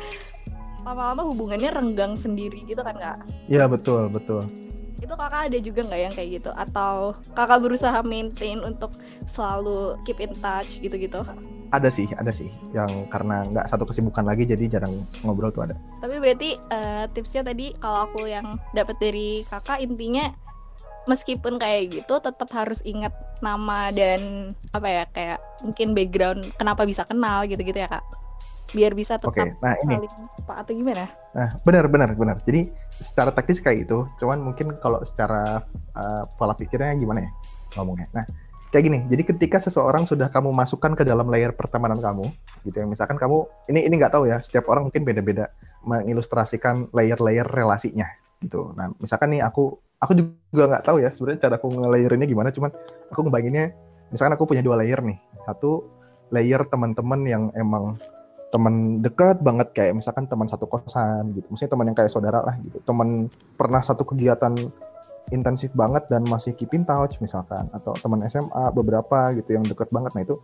[0.87, 3.19] lama-lama hubungannya renggang sendiri gitu kan kak?
[3.51, 4.41] iya betul betul
[5.03, 6.51] Itu kakak ada juga nggak yang kayak gitu?
[6.55, 8.95] Atau kakak berusaha maintain untuk
[9.27, 11.25] selalu keep in touch gitu-gitu?
[11.71, 15.75] Ada sih ada sih yang karena nggak satu kesibukan lagi jadi jarang ngobrol tuh ada
[16.03, 20.31] Tapi berarti eh, tipsnya tadi kalau aku yang dapat dari kakak intinya
[21.09, 27.07] meskipun kayak gitu tetap harus ingat nama dan apa ya kayak mungkin background kenapa bisa
[27.07, 28.05] kenal gitu-gitu ya kak.
[28.71, 31.11] Biar bisa tetap oke nah ini saling apa atau gimana?
[31.35, 32.37] Nah, benar benar benar.
[32.47, 35.67] Jadi secara teknis kayak itu, cuman mungkin kalau secara
[35.99, 37.31] uh, pola pikirnya gimana ya
[37.75, 38.07] ngomongnya.
[38.15, 38.23] Nah,
[38.71, 38.99] kayak gini.
[39.11, 42.31] Jadi ketika seseorang sudah kamu masukkan ke dalam layer pertemanan kamu,
[42.67, 42.87] gitu ya.
[42.87, 45.51] Misalkan kamu ini ini nggak tahu ya, setiap orang mungkin beda-beda
[45.87, 48.07] mengilustrasikan layer-layer relasinya
[48.41, 48.73] gitu.
[48.73, 50.13] Nah, misalkan nih aku aku
[50.49, 52.71] juga nggak tahu ya sebenarnya cara aku nge-layerinnya gimana, cuman
[53.13, 53.77] aku ngebayanginnya
[54.09, 55.19] misalkan aku punya dua layer nih.
[55.45, 55.85] Satu
[56.31, 57.99] layer teman-teman yang emang
[58.51, 62.59] teman dekat banget kayak misalkan teman satu kosan gitu, maksudnya teman yang kayak saudara lah
[62.67, 64.51] gitu, teman pernah satu kegiatan
[65.31, 69.91] intensif banget dan masih keep in touch misalkan, atau teman SMA beberapa gitu yang deket
[69.95, 70.37] banget, nah itu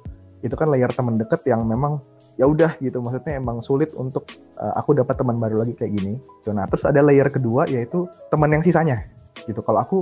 [0.44, 1.98] itu kan layer teman deket yang memang
[2.36, 4.28] ya udah gitu, maksudnya emang sulit untuk
[4.60, 6.20] uh, aku dapat teman baru lagi kayak gini.
[6.44, 6.52] Gitu.
[6.52, 9.08] Nah terus ada layer kedua yaitu teman yang sisanya
[9.48, 9.64] gitu.
[9.64, 9.98] Kalau aku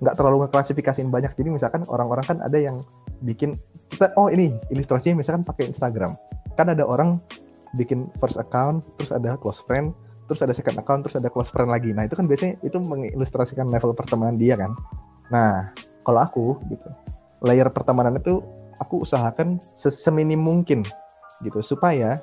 [0.00, 2.82] nggak terlalu ngeklasifikasiin banyak, jadi misalkan orang-orang kan ada yang
[3.22, 3.60] bikin
[3.92, 6.18] kita oh ini ilustrasinya misalkan pakai Instagram
[6.58, 7.20] kan ada orang
[7.74, 9.90] bikin first account, terus ada close friend,
[10.30, 11.92] terus ada second account, terus ada close friend lagi.
[11.92, 14.72] Nah itu kan biasanya itu mengilustrasikan level pertemanan dia kan.
[15.28, 15.72] Nah
[16.04, 16.88] kalau aku gitu,
[17.44, 18.40] layer pertemanan itu
[18.80, 20.82] aku usahakan seminim mungkin
[21.42, 22.20] gitu supaya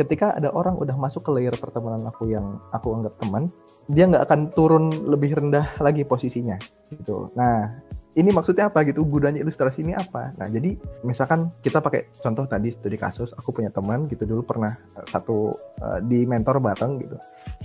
[0.00, 3.52] ketika ada orang udah masuk ke layer pertemanan aku yang aku anggap teman,
[3.92, 6.58] dia nggak akan turun lebih rendah lagi posisinya
[6.90, 7.30] gitu.
[7.38, 7.70] Nah
[8.14, 9.02] ini maksudnya apa gitu?
[9.06, 10.34] Gunanya ilustrasi ini apa?
[10.38, 14.74] Nah jadi misalkan kita pakai contoh tadi studi kasus aku punya teman gitu dulu pernah
[14.94, 17.16] uh, satu uh, di mentor bareng gitu.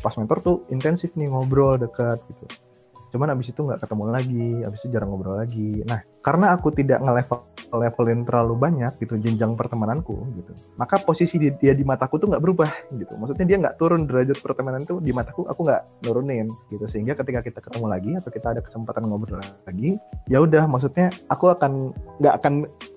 [0.02, 2.69] Pas mentor tuh intensif nih ngobrol dekat gitu
[3.10, 5.82] cuman abis itu nggak ketemu lagi abis itu jarang ngobrol lagi.
[5.86, 11.74] Nah karena aku tidak nge-level levelin terlalu banyak gitu jenjang pertemananku gitu maka posisi dia
[11.78, 13.14] di mataku tuh nggak berubah gitu.
[13.18, 16.86] Maksudnya dia nggak turun derajat pertemanan itu di mataku aku nggak nurunin gitu.
[16.90, 19.98] Sehingga ketika kita ketemu lagi atau kita ada kesempatan ngobrol lagi
[20.30, 22.54] ya udah maksudnya aku akan nggak akan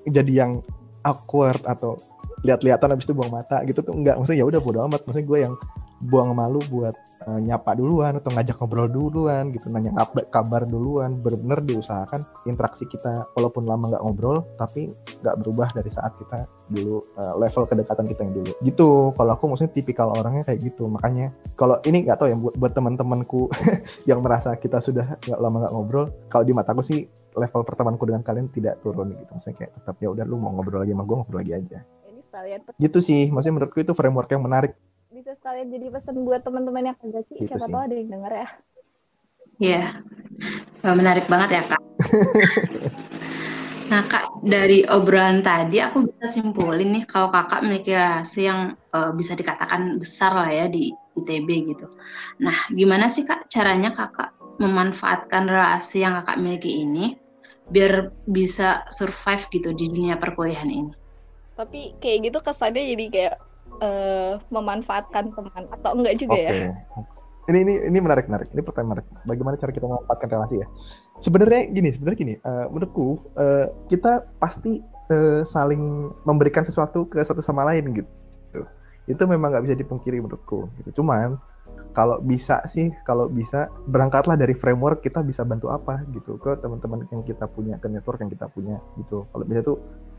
[0.08, 0.52] jadi yang
[1.02, 1.98] awkward atau
[2.42, 4.18] lihat-lihatan habis itu buang mata gitu tuh nggak.
[4.18, 5.00] Maksudnya ya udah bodo amat.
[5.06, 5.54] Maksudnya gue yang
[6.02, 6.94] buang malu buat
[7.26, 9.94] uh, nyapa duluan atau ngajak ngobrol duluan gitu nanya
[10.30, 11.22] kabar duluan.
[11.22, 14.90] Benar-benar diusahakan interaksi kita walaupun lama nggak ngobrol tapi
[15.22, 18.52] nggak berubah dari saat kita dulu uh, level kedekatan kita yang dulu.
[18.64, 18.90] Gitu.
[19.14, 20.90] Kalau aku maksudnya tipikal orangnya kayak gitu.
[20.90, 23.48] Makanya kalau ini nggak tahu ya buat buat teman-temanku
[24.10, 28.20] yang merasa kita sudah nggak lama nggak ngobrol kalau di mataku sih level pertemananku dengan
[28.20, 29.30] kalian tidak turun gitu.
[29.32, 31.78] Maksudnya kayak tetap ya udah lu mau ngobrol lagi sama gue ngobrol lagi aja.
[32.04, 33.32] Ini sekalian gitu sih.
[33.32, 34.76] Maksudnya menurutku itu framework yang menarik
[35.32, 38.32] bisa sekalian jadi pesan buat teman-teman yang kerja sih gitu siapa tahu ada yang denger
[38.36, 38.48] ya
[39.62, 39.84] Iya,
[40.84, 40.92] yeah.
[40.92, 41.80] menarik banget ya kak.
[43.92, 49.08] nah kak dari obrolan tadi aku bisa simpulin nih kalau kakak memiliki relasi yang uh,
[49.16, 51.88] bisa dikatakan besar lah ya di ITB gitu.
[52.44, 57.16] Nah gimana sih kak caranya kakak memanfaatkan relasi yang kakak miliki ini
[57.72, 60.92] biar bisa survive gitu di dunia perkuliahan ini?
[61.56, 63.34] Tapi kayak gitu kesannya jadi kayak
[63.80, 66.46] uh, memanfaatkan teman atau enggak juga okay.
[66.46, 66.52] ya?
[67.50, 68.48] Ini ini ini menarik menarik.
[68.54, 69.06] Ini pertanyaan menarik.
[69.26, 70.66] Bagaimana cara kita memanfaatkan relasi ya?
[71.18, 72.34] Sebenarnya gini, sebenarnya gini.
[72.46, 74.78] Uh, menurutku uh, kita pasti
[75.10, 78.10] uh, saling memberikan sesuatu ke satu sama lain gitu.
[79.10, 80.70] Itu memang nggak bisa dipungkiri menurutku.
[80.78, 81.02] Gitu.
[81.02, 81.34] Cuman
[81.92, 87.04] kalau bisa sih kalau bisa berangkatlah dari framework kita bisa bantu apa gitu ke teman-teman
[87.12, 89.76] yang kita punya ke network yang kita punya gitu kalau bisa tuh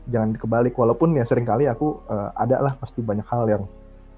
[0.08, 3.64] jangan dikebalik walaupun ya sering kali aku uh, ada lah pasti banyak hal yang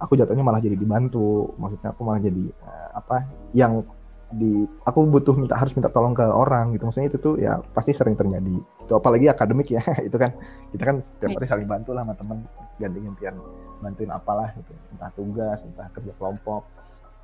[0.00, 1.54] aku jatuhnya malah jadi dibantu.
[1.56, 3.84] Maksudnya aku malah jadi uh, apa yang
[4.26, 6.90] di aku butuh minta harus minta tolong ke orang gitu.
[6.90, 8.58] Maksudnya itu tuh ya pasti sering terjadi.
[8.82, 10.34] Itu apalagi akademik ya itu kan.
[10.74, 12.38] Kita kan setiap hari saling bantu lah sama teman
[12.82, 13.34] ganti-gantian
[13.80, 14.72] bantuin apalah gitu.
[14.96, 16.66] Entah tugas entah kerja kelompok.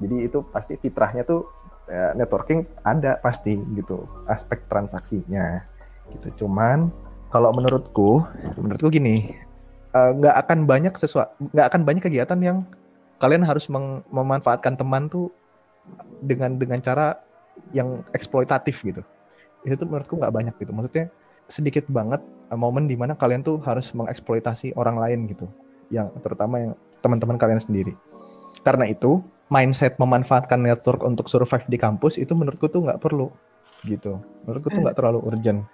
[0.02, 1.46] Jadi itu pasti fitrahnya tuh
[1.86, 4.06] ya, networking ada pasti gitu.
[4.30, 5.62] Aspek transaksinya
[6.14, 6.46] gitu.
[6.46, 6.90] Cuman
[7.32, 8.20] kalau menurutku,
[8.60, 9.32] menurutku gini,
[9.96, 12.68] eh, nggak uh, akan banyak sesuatu, nggak akan banyak kegiatan yang
[13.24, 13.72] kalian harus
[14.12, 15.32] memanfaatkan teman tuh
[16.20, 17.16] dengan dengan cara
[17.72, 19.00] yang eksploitatif gitu.
[19.64, 20.76] Itu tuh menurutku nggak banyak gitu.
[20.76, 21.08] Maksudnya
[21.48, 22.20] sedikit banget
[22.52, 25.48] uh, momen di mana kalian tuh harus mengeksploitasi orang lain gitu,
[25.88, 27.96] yang terutama yang teman-teman kalian sendiri.
[28.62, 33.32] Karena itu mindset memanfaatkan network untuk survive di kampus itu menurutku tuh nggak perlu
[33.88, 34.20] gitu.
[34.44, 35.64] Menurutku tuh nggak terlalu urgent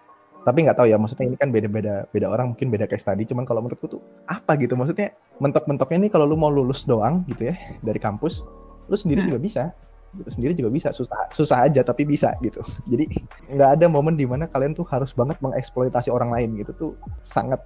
[0.46, 3.27] tapi nggak tahu ya maksudnya ini kan beda-beda beda orang mungkin beda case tadi.
[3.27, 4.79] Cuman kalau menurutku tuh apa gitu?
[4.79, 8.46] Maksudnya mentok-mentoknya ini kalau lu mau lulus doang gitu ya dari kampus
[8.88, 9.29] lu sendiri hmm.
[9.35, 9.62] juga bisa.
[10.16, 10.88] Gitu sendiri juga bisa.
[10.94, 12.62] Susah susah aja tapi bisa gitu.
[12.92, 13.11] Jadi
[13.51, 16.72] nggak ada momen di mana kalian tuh harus banget mengeksploitasi orang lain gitu.
[16.77, 17.61] Tuh sangat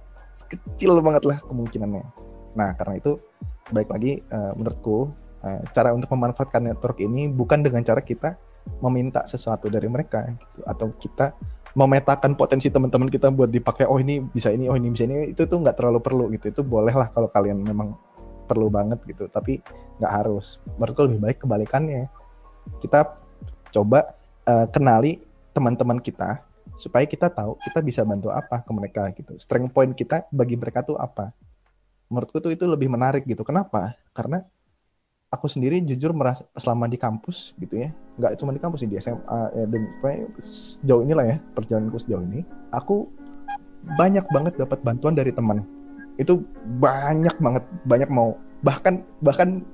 [0.49, 2.03] kecil banget lah kemungkinannya.
[2.57, 3.21] Nah karena itu
[3.71, 5.13] baik lagi uh, menurutku
[5.45, 8.35] uh, cara untuk memanfaatkan network ini bukan dengan cara kita
[8.79, 11.35] meminta sesuatu dari mereka gitu atau kita
[11.73, 15.49] memetakan potensi teman-teman kita buat dipakai oh ini bisa ini oh ini bisa ini itu
[15.49, 16.53] tuh nggak terlalu perlu gitu.
[16.53, 17.97] Itu boleh lah kalau kalian memang
[18.45, 19.59] perlu banget gitu tapi
[19.97, 20.61] nggak harus.
[20.77, 22.05] Menurutku lebih baik kebalikannya.
[22.79, 23.17] Kita
[23.73, 24.13] coba
[24.45, 25.17] uh, kenali
[25.53, 26.45] teman-teman kita
[26.77, 29.33] supaya kita tahu kita bisa bantu apa ke mereka gitu.
[29.41, 31.33] Strength point kita bagi mereka tuh apa?
[32.13, 33.41] Menurutku tuh itu lebih menarik gitu.
[33.41, 33.97] Kenapa?
[34.13, 34.45] Karena
[35.33, 37.89] aku sendiri jujur merasa selama di kampus gitu ya
[38.21, 39.81] nggak cuma di kampus sih di SMA ya, dan
[40.37, 43.09] sejauh inilah ya perjalananku sejauh ini aku
[43.99, 45.63] banyak banget dapat bantuan dari teman.
[46.15, 46.45] Itu
[46.79, 48.37] banyak banget banyak mau.
[48.63, 49.65] Bahkan bahkan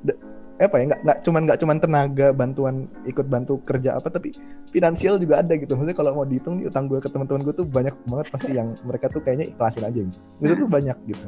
[0.59, 2.75] apa ya nggak nggak cuman nggak cuman tenaga bantuan
[3.07, 4.35] ikut bantu kerja apa tapi
[4.73, 5.77] finansial juga ada gitu.
[5.77, 8.75] Maksudnya kalau mau dihitung nih utang gue ke teman-teman gue tuh banyak banget pasti yang
[8.83, 10.19] mereka tuh kayaknya ikhlasin aja gitu.
[10.41, 11.27] Itu tuh banyak gitu.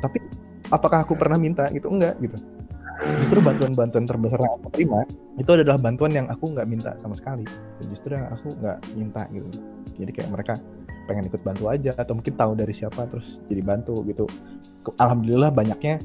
[0.00, 0.18] Tapi
[0.72, 1.92] apakah aku pernah minta gitu?
[1.92, 2.40] Enggak gitu
[3.20, 5.00] justru bantuan-bantuan terbesar yang aku terima
[5.36, 7.44] itu adalah bantuan yang aku nggak minta sama sekali.
[7.90, 9.48] Justru yang aku nggak minta gitu.
[9.98, 10.54] Jadi kayak mereka
[11.04, 14.24] pengen ikut bantu aja atau mungkin tahu dari siapa terus jadi bantu gitu.
[15.00, 16.00] Alhamdulillah banyaknya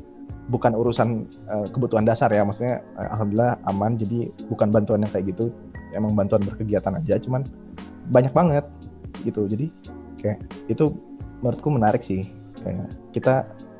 [0.49, 2.43] bukan urusan uh, kebutuhan dasar ya.
[2.43, 5.53] Maksudnya uh, alhamdulillah aman jadi bukan bantuan yang kayak gitu.
[5.95, 7.47] Emang bantuan berkegiatan aja cuman
[8.11, 8.65] banyak banget
[9.23, 9.47] gitu.
[9.47, 9.71] Jadi
[10.19, 10.91] kayak itu
[11.39, 12.27] menurutku menarik sih.
[12.59, 13.33] Kayak kita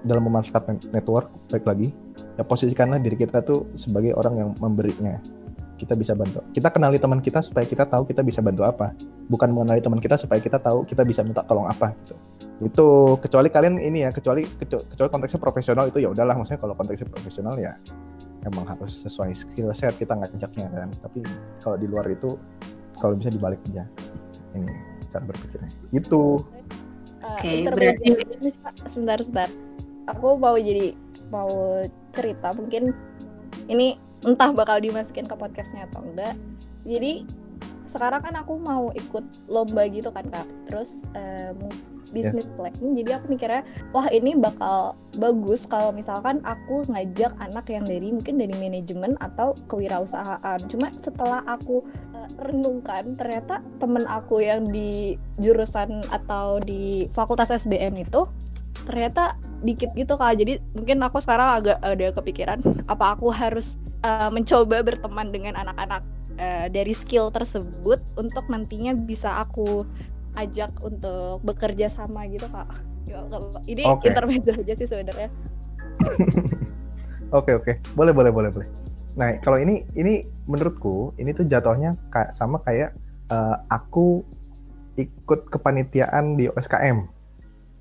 [0.08, 1.92] dalam memanfaatkan network baik lagi
[2.40, 5.20] ya posisikanlah diri kita tuh sebagai orang yang memberinya.
[5.76, 6.44] Kita bisa bantu.
[6.56, 8.96] Kita kenali teman kita supaya kita tahu kita bisa bantu apa.
[9.32, 12.16] Bukan mengenali teman kita supaya kita tahu kita bisa minta tolong apa gitu.
[12.64, 12.88] Itu
[13.24, 16.36] kecuali kalian ini ya kecuali kecuali konteksnya profesional itu ya udahlah.
[16.36, 17.80] Maksudnya kalau konteksnya profesional ya
[18.44, 20.92] emang harus sesuai skill set kita ngajaknya kan.
[21.00, 21.24] Tapi
[21.64, 22.36] kalau di luar itu
[23.00, 23.88] kalau bisa dibalik aja.
[24.56, 24.76] Ini
[25.16, 25.72] cara berpikirnya.
[25.96, 26.44] Itu
[27.24, 28.20] uh, okay, berarti
[28.84, 29.48] sebentar sebentar.
[30.12, 30.92] Aku mau jadi
[31.32, 32.94] mau cerita mungkin
[33.70, 36.36] ini entah bakal dimasukin ke podcastnya atau enggak.
[36.84, 37.24] Jadi
[37.90, 40.48] sekarang kan aku mau ikut lomba gitu kan kak.
[40.70, 41.56] Terus uh,
[42.10, 42.56] bisnis yeah.
[42.58, 42.92] planning.
[42.98, 43.62] Jadi aku mikirnya
[43.94, 49.58] wah ini bakal bagus kalau misalkan aku ngajak anak yang dari mungkin dari manajemen atau
[49.70, 50.60] kewirausahaan.
[50.70, 57.96] Cuma setelah aku uh, renungkan ternyata temen aku yang di jurusan atau di fakultas SBM
[58.02, 58.26] itu
[58.90, 60.42] ternyata dikit gitu kak.
[60.42, 66.02] Jadi mungkin aku sekarang agak ada kepikiran apa aku harus uh, mencoba berteman dengan anak-anak
[66.42, 69.86] uh, dari skill tersebut untuk nantinya bisa aku
[70.42, 72.66] ajak untuk bekerja sama gitu kak.
[73.06, 73.22] Ya,
[73.70, 74.10] ini okay.
[74.10, 75.30] intermezzo aja sih sebenarnya.
[77.30, 77.78] Oke oke.
[77.94, 78.66] Boleh boleh boleh boleh.
[79.14, 82.98] Nah kalau ini ini menurutku ini tuh jatuhnya kayak sama kayak
[83.30, 84.26] uh, aku
[84.98, 87.19] ikut kepanitiaan di OSKM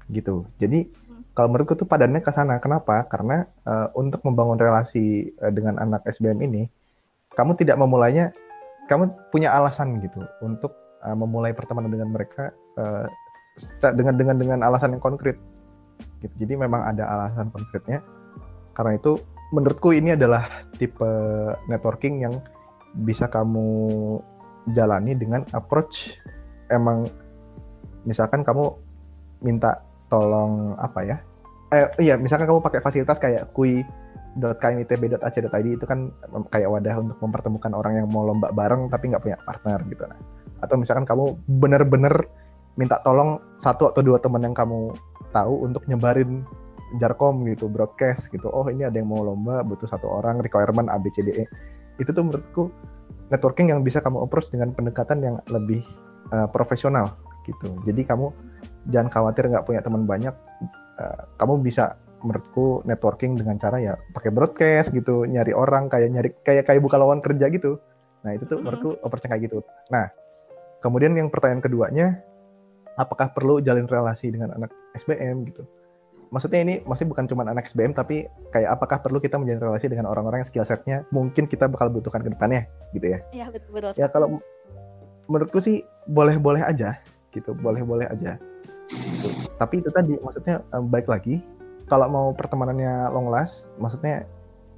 [0.09, 0.49] gitu.
[0.61, 0.88] Jadi
[1.37, 2.59] kalau menurutku tuh padannya ke sana.
[2.59, 3.07] Kenapa?
[3.07, 6.66] Karena uh, untuk membangun relasi uh, dengan anak SBM ini,
[7.38, 8.35] kamu tidak memulainya,
[8.90, 10.75] kamu punya alasan gitu untuk
[11.07, 13.07] uh, memulai pertemanan dengan mereka uh,
[13.94, 15.38] dengan dengan dengan alasan yang konkret.
[16.18, 16.35] Gitu.
[16.42, 18.03] Jadi memang ada alasan konkretnya.
[18.75, 19.23] Karena itu
[19.55, 21.07] menurutku ini adalah tipe
[21.71, 22.35] networking yang
[22.99, 24.18] bisa kamu
[24.75, 26.18] jalani dengan approach
[26.68, 27.09] emang
[28.05, 28.75] misalkan kamu
[29.40, 31.16] minta tolong apa ya?
[31.73, 36.12] Eh iya misalkan kamu pakai fasilitas kayak kui.kmitb.ac.id itu kan
[36.53, 40.05] kayak wadah untuk mempertemukan orang yang mau lomba bareng tapi nggak punya partner gitu.
[40.09, 40.21] Nah
[40.59, 42.27] atau misalkan kamu bener-bener
[42.79, 44.94] minta tolong satu atau dua teman yang kamu
[45.35, 46.47] tahu untuk nyebarin
[47.03, 48.49] jarkom gitu broadcast gitu.
[48.49, 51.44] Oh ini ada yang mau lomba butuh satu orang requirement ABCDE
[51.99, 52.73] itu tuh menurutku
[53.29, 55.85] networking yang bisa kamu approach dengan pendekatan yang lebih
[56.33, 57.12] uh, profesional
[57.44, 57.77] gitu.
[57.85, 58.33] Jadi kamu
[58.88, 60.35] jangan khawatir nggak punya teman banyak.
[60.98, 66.31] Uh, kamu bisa menurutku networking dengan cara ya pakai broadcast gitu nyari orang kayak nyari
[66.42, 67.79] kayak kayak buka lowongan kerja gitu.
[68.27, 68.64] Nah itu tuh mm-hmm.
[68.66, 69.62] menurutku operasi kayak gitu.
[69.94, 70.11] Nah
[70.83, 72.07] kemudian yang pertanyaan keduanya
[72.98, 75.62] apakah perlu jalin relasi dengan anak SBM gitu?
[76.29, 80.11] Maksudnya ini masih bukan cuma anak SBM tapi kayak apakah perlu kita menjalin relasi dengan
[80.11, 83.18] orang-orang yang skill setnya mungkin kita bakal butuhkan ke depannya gitu ya?
[83.31, 83.92] Iya betul betul.
[83.96, 84.42] Ya kalau
[85.31, 86.98] menurutku sih boleh-boleh aja
[87.37, 88.40] gitu boleh-boleh aja
[89.61, 91.40] tapi itu tadi maksudnya um, baik lagi.
[91.88, 94.29] Kalau mau pertemanannya long last maksudnya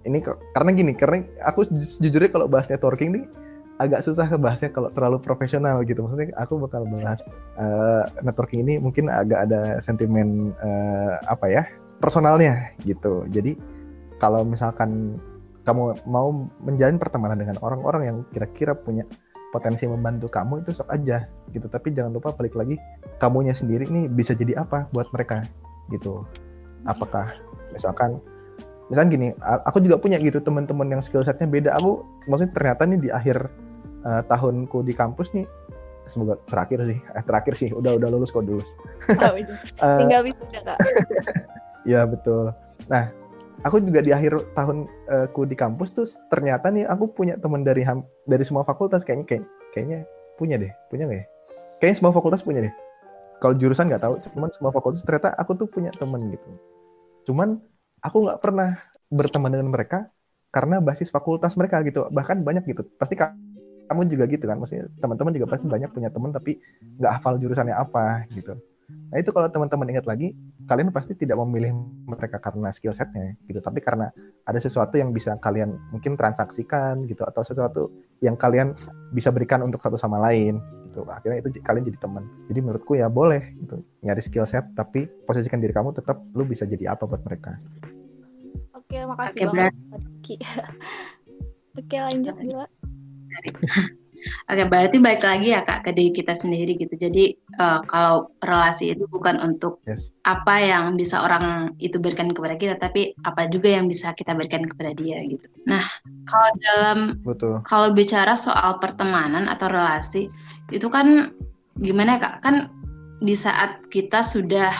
[0.07, 1.67] ini kok karena gini karena aku
[1.99, 3.25] jujurnya kalau bahas networking nih
[3.81, 6.07] agak susah bahasnya kalau terlalu profesional gitu.
[6.07, 7.19] Maksudnya aku bakal bahas
[7.59, 11.63] uh, networking ini mungkin agak ada sentimen uh, apa ya
[11.99, 13.27] personalnya gitu.
[13.33, 13.59] Jadi
[14.23, 15.19] kalau misalkan
[15.65, 16.33] kamu mau
[16.65, 19.05] menjalin pertemanan dengan orang-orang yang kira-kira punya
[19.51, 21.67] potensi membantu kamu itu sok aja gitu.
[21.67, 22.79] Tapi jangan lupa balik lagi
[23.19, 25.45] kamunya sendiri nih bisa jadi apa buat mereka
[25.91, 26.25] gitu.
[26.87, 27.29] Apakah
[27.75, 28.19] misalkan
[28.91, 31.71] misalkan gini aku juga punya gitu teman-teman yang skill setnya beda.
[31.79, 33.51] Aku maksudnya ternyata nih di akhir
[34.07, 35.47] uh, tahunku di kampus nih
[36.11, 38.67] semoga terakhir sih eh terakhir sih udah udah lulus kok lulus.
[39.15, 39.31] Oh,
[39.87, 40.79] uh, tinggal wisuda kak.
[41.89, 42.53] Ya betul.
[42.93, 43.09] Nah
[43.65, 47.85] aku juga di akhir tahunku di kampus tuh ternyata nih aku punya teman dari
[48.27, 49.05] dari semua fakultas.
[49.05, 49.45] Kayaknya kayak,
[49.77, 49.99] kayaknya
[50.41, 51.27] punya deh punya nggak ya?
[51.81, 52.75] Kayaknya semua fakultas punya deh.
[53.41, 56.49] Kalau jurusan nggak tahu cuman semua fakultas ternyata aku tuh punya teman gitu.
[57.29, 57.61] Cuman
[58.05, 58.81] aku nggak pernah
[59.13, 60.09] berteman dengan mereka
[60.53, 62.09] karena basis fakultas mereka gitu.
[62.09, 62.85] Bahkan banyak gitu.
[62.97, 64.61] Pasti kamu juga gitu kan?
[64.61, 66.61] Maksudnya teman-teman juga pasti banyak punya teman tapi
[67.01, 68.55] nggak hafal jurusannya apa gitu
[69.11, 70.31] Nah itu kalau teman-teman ingat lagi,
[70.71, 71.75] kalian pasti tidak memilih
[72.07, 74.07] mereka karena skill setnya gitu, tapi karena
[74.47, 77.91] ada sesuatu yang bisa kalian mungkin transaksikan gitu, atau sesuatu
[78.23, 78.79] yang kalian
[79.11, 81.03] bisa berikan untuk satu sama lain gitu.
[81.11, 82.23] Akhirnya itu kalian jadi teman.
[82.47, 86.63] Jadi menurutku ya boleh gitu, nyari skill set, tapi posisikan diri kamu tetap lu bisa
[86.63, 87.59] jadi apa buat mereka.
[88.79, 89.75] Oke, makasih Oke, banget.
[91.79, 92.67] Oke, lanjut Bila.
[94.49, 96.95] Oke, berarti balik lagi ya Kak ke diri kita sendiri gitu.
[96.97, 100.13] Jadi eh, kalau relasi itu bukan untuk Yes.
[100.29, 104.69] apa yang bisa orang itu berikan kepada kita, tapi apa juga yang bisa kita berikan
[104.69, 105.47] kepada dia gitu.
[105.65, 105.83] Nah,
[106.29, 107.65] kalau dalam Betul.
[107.65, 110.29] kalau bicara soal pertemanan atau relasi
[110.71, 111.33] itu kan
[111.81, 112.35] gimana ya, Kak?
[112.45, 112.57] Kan
[113.25, 114.73] di saat kita sudah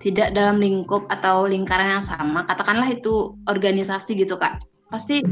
[0.00, 4.62] tidak dalam lingkup atau lingkaran yang sama, katakanlah itu organisasi gitu Kak.
[4.92, 5.24] Pasti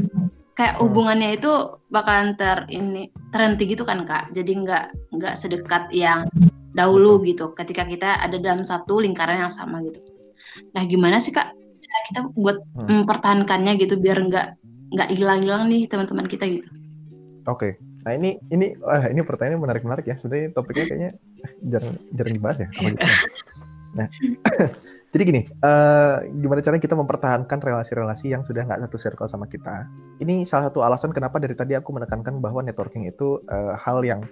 [0.55, 0.87] kayak Hmm.
[0.87, 1.51] hubungannya itu
[1.91, 4.31] bakalan ter ini terhenti gitu kan Kak.
[4.31, 6.27] Jadi nggak nggak sedekat yang
[6.75, 9.99] dahulu gitu ketika kita ada dalam satu lingkaran yang sama gitu.
[10.71, 13.03] Nah, gimana sih Kak cara kita buat Hmm.
[13.03, 14.47] mempertahankannya gitu biar nggak
[14.95, 16.67] nggak hilang-hilang nih teman-teman kita gitu.
[17.45, 17.75] Oke.
[18.05, 20.15] Nah ini ini wah, ini pertanyaan menarik-menarik ya.
[20.17, 21.11] Sebenarnya topiknya kayaknya
[21.67, 22.67] jarang jarang dibahas ya.
[22.71, 23.01] Apa gimana?
[23.95, 24.11] Nah,
[25.15, 29.87] jadi gini, eh, gimana caranya kita mempertahankan relasi-relasi yang sudah nggak satu circle sama kita?
[30.19, 34.27] Ini salah satu alasan kenapa dari tadi aku menekankan bahwa networking itu eh, hal yang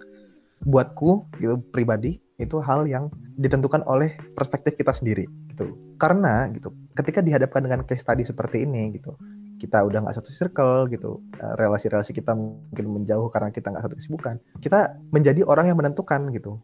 [0.68, 3.08] buatku gitu pribadi itu hal yang
[3.40, 5.24] ditentukan oleh perspektif kita sendiri
[5.56, 5.72] gitu.
[5.96, 9.16] Karena gitu, ketika dihadapkan dengan case study seperti ini gitu,
[9.64, 13.96] kita udah nggak satu circle gitu, eh, relasi-relasi kita mungkin menjauh karena kita nggak satu
[13.96, 16.60] kesibukan, kita menjadi orang yang menentukan gitu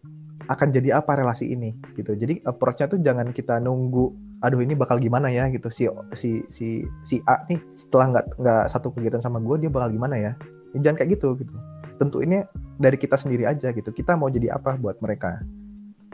[0.49, 2.17] akan jadi apa relasi ini gitu.
[2.17, 4.09] Jadi approach-nya tuh jangan kita nunggu,
[4.41, 5.85] aduh ini bakal gimana ya gitu si
[6.17, 10.17] si si si A nih setelah nggak nggak satu kegiatan sama gue dia bakal gimana
[10.17, 10.31] ya?
[10.73, 11.53] Ya, jangan kayak gitu gitu.
[12.01, 12.49] Tentuinnya
[12.81, 13.93] dari kita sendiri aja gitu.
[13.93, 15.37] Kita mau jadi apa buat mereka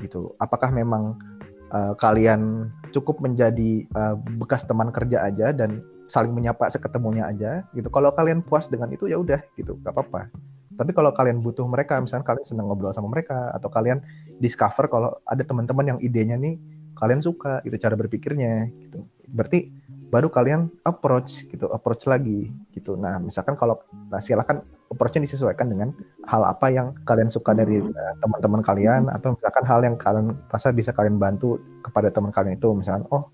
[0.03, 0.35] gitu.
[0.43, 1.15] Apakah memang
[1.71, 5.79] uh, kalian cukup menjadi uh, bekas teman kerja aja dan
[6.11, 7.87] saling menyapa seketemunya aja gitu.
[7.89, 10.29] Kalau kalian puas dengan itu ya udah gitu, gak apa-apa.
[10.75, 14.03] Tapi kalau kalian butuh mereka, misalnya kalian senang ngobrol sama mereka atau kalian
[14.39, 16.59] discover kalau ada teman-teman yang idenya nih
[16.95, 19.03] kalian suka itu cara berpikirnya gitu.
[19.31, 19.71] Berarti
[20.09, 22.95] baru kalian approach gitu, approach lagi gitu.
[22.95, 25.91] Nah, misalkan kalau nah silakan approach-nya disesuaikan dengan
[26.29, 30.71] hal apa yang kalian suka dari uh, teman-teman kalian atau misalkan hal yang kalian rasa
[30.71, 33.27] bisa kalian bantu kepada teman kalian itu misalkan oh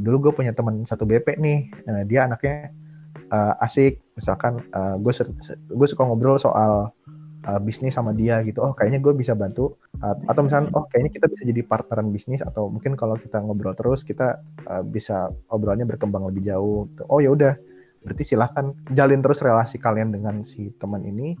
[0.00, 2.72] dulu gue punya teman satu BP nih uh, dia anaknya
[3.30, 5.12] uh, asik misalkan uh, gue
[5.70, 6.90] gue suka ngobrol soal
[7.48, 8.60] uh, bisnis sama dia gitu.
[8.60, 9.80] Oh kayaknya gue bisa bantu.
[10.04, 13.72] Uh, atau misalkan oh kayaknya kita bisa jadi partneran bisnis atau mungkin kalau kita ngobrol
[13.72, 16.84] terus kita uh, bisa obrolannya berkembang lebih jauh.
[16.92, 17.02] Gitu.
[17.08, 17.54] oh ya udah.
[17.98, 21.34] Berarti silahkan jalin terus relasi kalian dengan si teman ini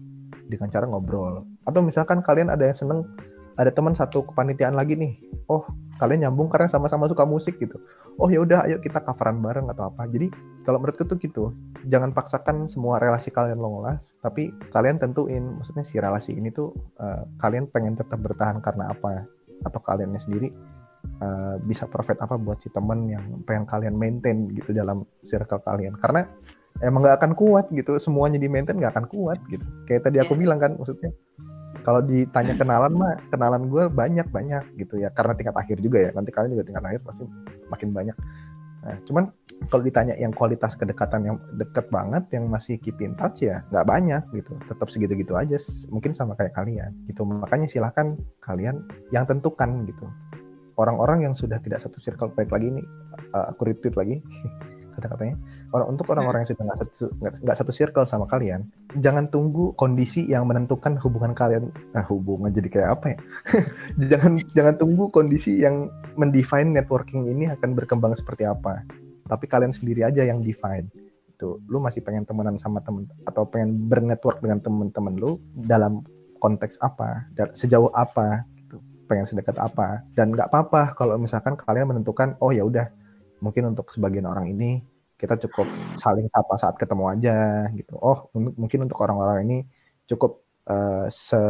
[0.48, 1.44] dengan cara ngobrol.
[1.68, 3.04] Atau misalkan kalian ada yang seneng
[3.58, 5.18] ada teman satu kepanitiaan lagi nih.
[5.50, 5.66] Oh
[5.98, 7.74] kalian nyambung karena sama-sama suka musik gitu.
[8.22, 10.06] Oh ya udah ayo kita coveran bareng atau apa.
[10.06, 10.30] Jadi
[10.62, 11.50] kalau menurutku tuh gitu.
[11.90, 16.70] Jangan paksakan semua relasi kalian lo ngolah tapi kalian tentuin maksudnya si relasi ini tuh
[17.02, 19.26] uh, kalian pengen tetap bertahan karena apa?
[19.66, 20.54] Atau kaliannya sendiri
[21.18, 25.98] uh, bisa profit apa buat si teman yang pengen kalian maintain gitu dalam circle kalian.
[25.98, 26.22] Karena
[26.78, 27.98] emang nggak akan kuat gitu.
[27.98, 29.66] Semuanya di maintain nggak akan kuat gitu.
[29.90, 31.10] Kayak tadi aku bilang kan maksudnya
[31.82, 35.10] kalau ditanya kenalan mah kenalan gue banyak banyak gitu ya.
[35.14, 36.10] Karena tingkat akhir juga ya.
[36.14, 37.24] Nanti kalian juga tingkat akhir pasti
[37.70, 38.16] makin banyak.
[38.78, 39.24] Nah cuman
[39.68, 43.86] kalau ditanya yang kualitas kedekatan yang deket banget yang masih keep in touch ya nggak
[43.86, 44.54] banyak gitu.
[44.70, 45.58] Tetap segitu-gitu aja.
[45.90, 47.26] Mungkin sama kayak kalian gitu.
[47.26, 50.06] Makanya silahkan kalian yang tentukan gitu.
[50.78, 52.82] Orang-orang yang sudah tidak satu circle baik lagi ini
[53.34, 54.22] uh, aku retweet lagi
[54.94, 55.34] kata-katanya
[55.72, 57.04] orang untuk orang-orang yang sudah nggak satu
[57.44, 61.68] nggak satu circle sama kalian jangan tunggu kondisi yang menentukan hubungan kalian.
[61.92, 63.18] Nah hubungan jadi kayak apa ya?
[64.16, 68.80] Jangan jangan tunggu kondisi yang mendefine networking ini akan berkembang seperti apa.
[69.28, 70.88] Tapi kalian sendiri aja yang define.
[71.28, 75.36] Itu lu masih pengen temenan sama temen atau pengen bernetwork dengan temen-temen lu
[75.68, 76.00] dalam
[76.40, 77.28] konteks apa?
[77.52, 78.48] Sejauh apa?
[78.56, 78.80] Gitu.
[79.04, 80.00] Pengen sedekat apa?
[80.16, 82.88] Dan nggak apa-apa kalau misalkan kalian menentukan oh ya udah
[83.44, 84.82] mungkin untuk sebagian orang ini
[85.18, 85.66] kita cukup
[85.98, 89.58] saling sapa saat ketemu aja gitu oh mungkin untuk orang-orang ini
[90.06, 91.40] cukup uh, se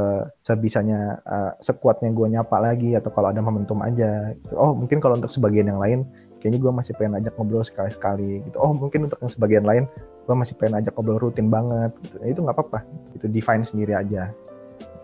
[0.40, 4.54] sebisanya uh, sekuatnya gue nyapa lagi atau kalau ada momentum aja gitu.
[4.56, 6.08] oh mungkin kalau untuk sebagian yang lain
[6.40, 9.84] kayaknya gue masih pengen ajak ngobrol sekali-sekali gitu oh mungkin untuk yang sebagian lain
[10.24, 12.16] gue masih pengen ajak ngobrol rutin banget gitu.
[12.22, 12.78] nah, itu nggak apa-apa
[13.12, 14.32] itu define sendiri aja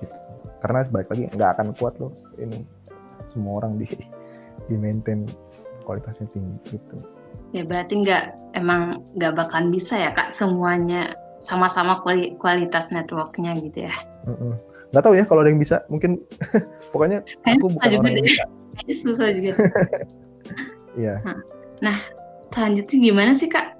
[0.00, 0.16] gitu.
[0.64, 2.64] karena sebalik lagi nggak akan kuat loh ini
[3.28, 3.86] semua orang di
[4.70, 5.28] di maintain
[5.84, 6.96] kualitasnya tinggi gitu
[7.54, 8.24] ya berarti nggak
[8.58, 12.00] emang nggak bakalan bisa ya kak semuanya sama-sama
[12.38, 13.94] kualitas networknya gitu ya
[14.90, 16.22] nggak tahu ya kalau ada yang bisa mungkin
[16.94, 19.52] pokoknya aku bukan orang yang bisa Kayaknya susah juga.
[20.94, 21.18] Iya.
[21.82, 21.98] Nah,
[22.54, 23.74] selanjutnya gimana sih kak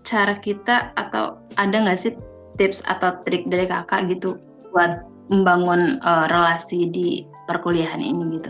[0.00, 2.16] cara kita atau ada nggak sih
[2.56, 4.40] tips atau trik dari kakak gitu
[4.72, 8.48] buat membangun uh, relasi di perkuliahan ini gitu?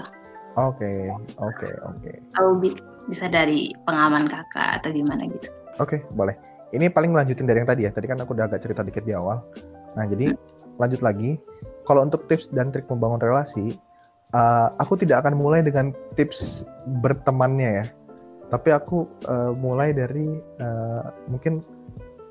[0.55, 1.11] Oke,
[1.43, 2.11] oke, oke.
[2.39, 2.78] Atau bi-
[3.09, 5.48] bisa dari pengalaman kakak atau gimana gitu?
[5.80, 6.36] Oke, boleh.
[6.76, 7.90] Ini paling lanjutin dari yang tadi ya.
[7.90, 9.40] Tadi kan aku udah agak cerita dikit di awal.
[9.96, 10.36] Nah, jadi
[10.76, 11.40] lanjut lagi.
[11.88, 13.72] Kalau untuk tips dan trik membangun relasi,
[14.36, 16.61] uh, aku tidak akan mulai dengan tips
[17.00, 17.84] bertemannya ya.
[18.52, 20.28] Tapi aku uh, mulai dari
[20.61, 21.64] uh, mungkin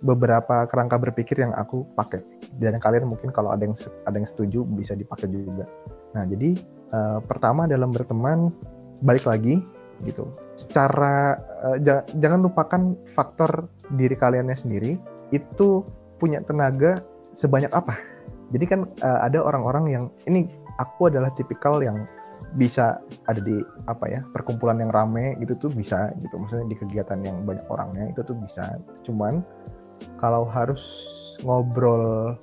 [0.05, 2.21] beberapa kerangka berpikir yang aku pakai.
[2.61, 3.73] Dan kalian mungkin kalau ada yang
[4.05, 5.65] ada yang setuju bisa dipakai juga.
[6.13, 6.53] Nah, jadi
[6.93, 8.53] uh, pertama dalam berteman
[9.01, 9.61] balik lagi
[10.05, 10.29] gitu.
[10.59, 11.77] Secara uh,
[12.17, 12.81] jangan lupakan
[13.13, 14.97] faktor diri kaliannya sendiri
[15.33, 15.81] itu
[16.17, 17.01] punya tenaga
[17.37, 17.97] sebanyak apa.
[18.53, 22.05] Jadi kan uh, ada orang-orang yang ini aku adalah tipikal yang
[22.55, 23.59] bisa ada di
[23.91, 28.07] apa ya perkumpulan yang rame gitu tuh bisa gitu maksudnya di kegiatan yang banyak orangnya
[28.07, 29.43] itu tuh bisa cuman
[30.23, 30.79] kalau harus
[31.43, 32.39] ngobrol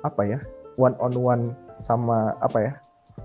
[0.00, 0.38] apa ya
[0.80, 1.44] one on one
[1.84, 2.72] sama apa ya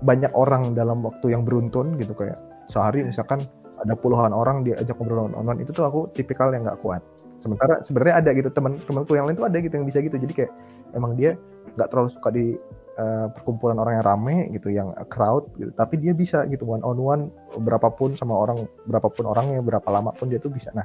[0.04, 2.36] banyak orang dalam waktu yang beruntun gitu kayak
[2.68, 3.40] sehari misalkan
[3.80, 7.00] ada puluhan orang diajak ngobrol one on one itu tuh aku tipikal yang nggak kuat.
[7.40, 10.20] Sementara sebenarnya ada gitu teman-temanku yang lain tuh ada gitu yang bisa gitu.
[10.20, 10.52] Jadi kayak
[10.92, 11.40] emang dia
[11.76, 12.60] nggak terlalu suka di
[13.00, 15.72] uh, perkumpulan orang yang rame gitu yang crowd gitu.
[15.72, 17.22] Tapi dia bisa gitu one on one
[17.56, 20.68] berapapun sama orang berapapun orangnya berapa lama pun dia tuh bisa.
[20.76, 20.84] Nah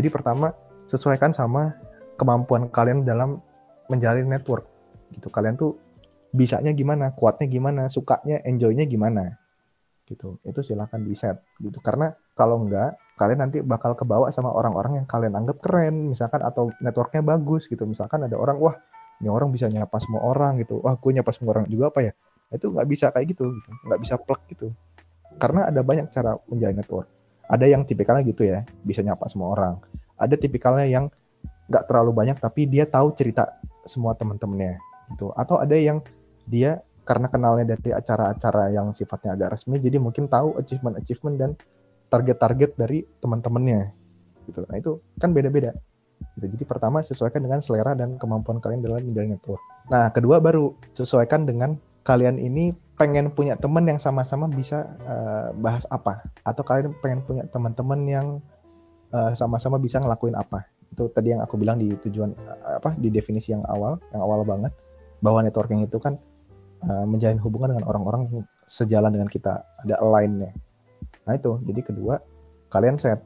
[0.00, 0.56] jadi pertama
[0.88, 1.76] sesuaikan sama
[2.16, 3.44] kemampuan kalian dalam
[3.92, 4.64] menjalin network
[5.12, 5.28] gitu.
[5.28, 5.76] Kalian tuh
[6.32, 9.38] bisanya gimana kuatnya gimana sukanya enjoynya gimana
[10.08, 10.36] gitu.
[10.44, 11.80] Itu silahkan di set gitu.
[11.80, 16.70] Karena kalau enggak kalian nanti bakal kebawa sama orang-orang yang kalian anggap keren misalkan atau
[16.82, 17.88] networknya bagus gitu.
[17.88, 18.76] Misalkan ada orang wah
[19.22, 20.82] ini orang bisa nyapa semua orang gitu.
[20.82, 22.12] Wah gue nyapa semua orang juga apa ya?
[22.52, 23.70] Itu nggak bisa kayak gitu gitu.
[23.88, 24.66] Nggak bisa plug gitu.
[25.40, 27.08] Karena ada banyak cara menjalin network.
[27.44, 29.74] Ada yang tipikalnya gitu ya bisa nyapa semua orang.
[30.20, 31.06] Ada tipikalnya yang
[31.64, 33.56] nggak terlalu banyak tapi dia tahu cerita
[33.88, 34.80] semua teman-temannya
[35.14, 35.32] gitu.
[35.36, 36.00] Atau ada yang
[36.44, 41.50] dia karena kenalnya dari acara-acara yang sifatnya agak resmi jadi mungkin tahu achievement-achievement dan
[42.08, 43.92] target-target dari teman-temannya
[44.48, 45.76] gitu nah itu kan beda-beda
[46.34, 46.46] Gitu.
[46.58, 49.62] Jadi pertama sesuaikan dengan selera dan kemampuan kalian dalam menjalin network.
[49.90, 55.82] Nah kedua baru sesuaikan dengan kalian ini pengen punya teman yang sama-sama bisa uh, bahas
[55.90, 58.26] apa atau kalian pengen punya teman-teman yang
[59.10, 60.62] eh, sama-sama bisa ngelakuin apa
[60.94, 64.46] itu tadi yang aku bilang di tujuan uh, apa di definisi yang awal yang awal
[64.46, 64.70] banget
[65.18, 66.14] bahwa networking itu kan
[66.88, 69.64] uh, menjalin hubungan dengan orang-orang sejalan dengan kita.
[69.84, 70.52] Ada align-nya
[71.24, 71.56] nah itu.
[71.64, 72.20] Jadi kedua
[72.72, 73.20] kalian set.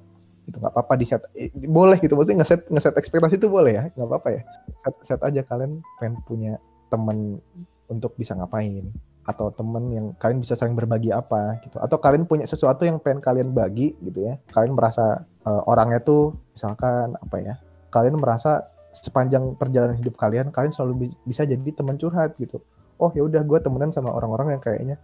[0.48, 1.22] Gitu nggak apa-apa di set.
[1.36, 2.16] Eh, boleh gitu.
[2.16, 3.84] Maksudnya ngeset ngeset ekspektasi itu boleh ya.
[3.94, 4.42] Nggak apa-apa ya.
[4.80, 6.52] Set set aja kalian pengen punya
[6.88, 7.42] teman
[7.90, 8.88] untuk bisa ngapain.
[9.28, 11.76] Atau temen yang kalian bisa saling berbagi apa gitu.
[11.82, 14.40] Atau kalian punya sesuatu yang pengen kalian bagi gitu ya.
[14.54, 17.54] Kalian merasa uh, orangnya tuh misalkan apa ya.
[17.92, 22.58] Kalian merasa sepanjang perjalanan hidup kalian kalian selalu bisa jadi teman curhat gitu
[22.98, 24.96] oh ya udah gue temenan sama orang-orang yang kayaknya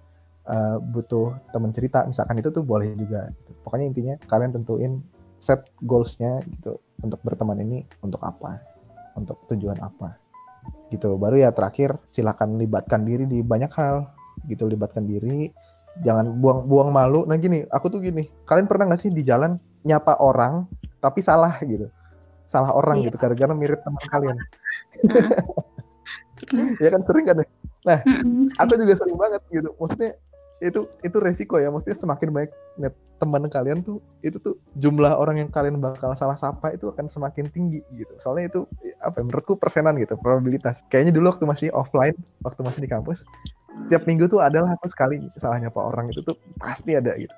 [0.48, 2.04] uh, butuh teman cerita.
[2.04, 3.50] Misalkan itu tuh boleh juga gitu.
[3.64, 4.92] pokoknya intinya kalian tentuin
[5.40, 8.60] set goalsnya gitu untuk berteman ini untuk apa?
[9.14, 10.16] Untuk tujuan apa?
[10.90, 14.10] Gitu baru ya terakhir silakan libatkan diri di banyak hal
[14.50, 14.66] gitu.
[14.66, 15.48] Libatkan diri
[16.02, 17.22] jangan buang buang malu.
[17.24, 20.66] Nah gini aku tuh gini kalian pernah nggak sih di jalan nyapa orang
[20.98, 21.86] tapi salah gitu?
[22.44, 23.08] Salah orang iya.
[23.08, 24.38] gitu gara-gara mirip teman kalian.
[26.82, 27.46] Ya kan sering kan ya?
[27.84, 28.00] Nah
[28.58, 29.70] aku juga sering banget gitu.
[29.76, 30.16] Maksudnya
[30.64, 31.68] itu itu resiko ya.
[31.68, 36.34] Maksudnya semakin banyak net teman kalian tuh itu tuh jumlah orang yang kalian bakal salah
[36.34, 38.10] sapa itu akan semakin tinggi gitu.
[38.18, 38.60] Soalnya itu
[39.00, 40.82] apa ya, menurutku persenan gitu probabilitas.
[40.90, 43.22] Kayaknya dulu waktu masih offline waktu masih di kampus
[43.90, 47.34] tiap minggu tuh adalah aku sekali salah nyapa orang itu tuh pasti ada gitu.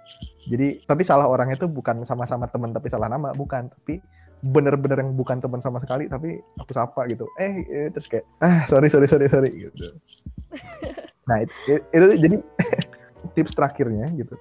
[0.53, 3.72] Jadi tapi salah orang itu bukan sama-sama teman tapi salah nama bukan.
[3.72, 4.01] Tapi
[4.45, 7.24] bener-bener yang bukan teman sama sekali tapi aku sapa gitu.
[7.41, 9.93] Eh, eh terus kayak ah sorry sorry sorry sorry gitu.
[11.26, 12.37] Nah itu, itu jadi
[13.34, 14.39] tips terakhirnya gitu.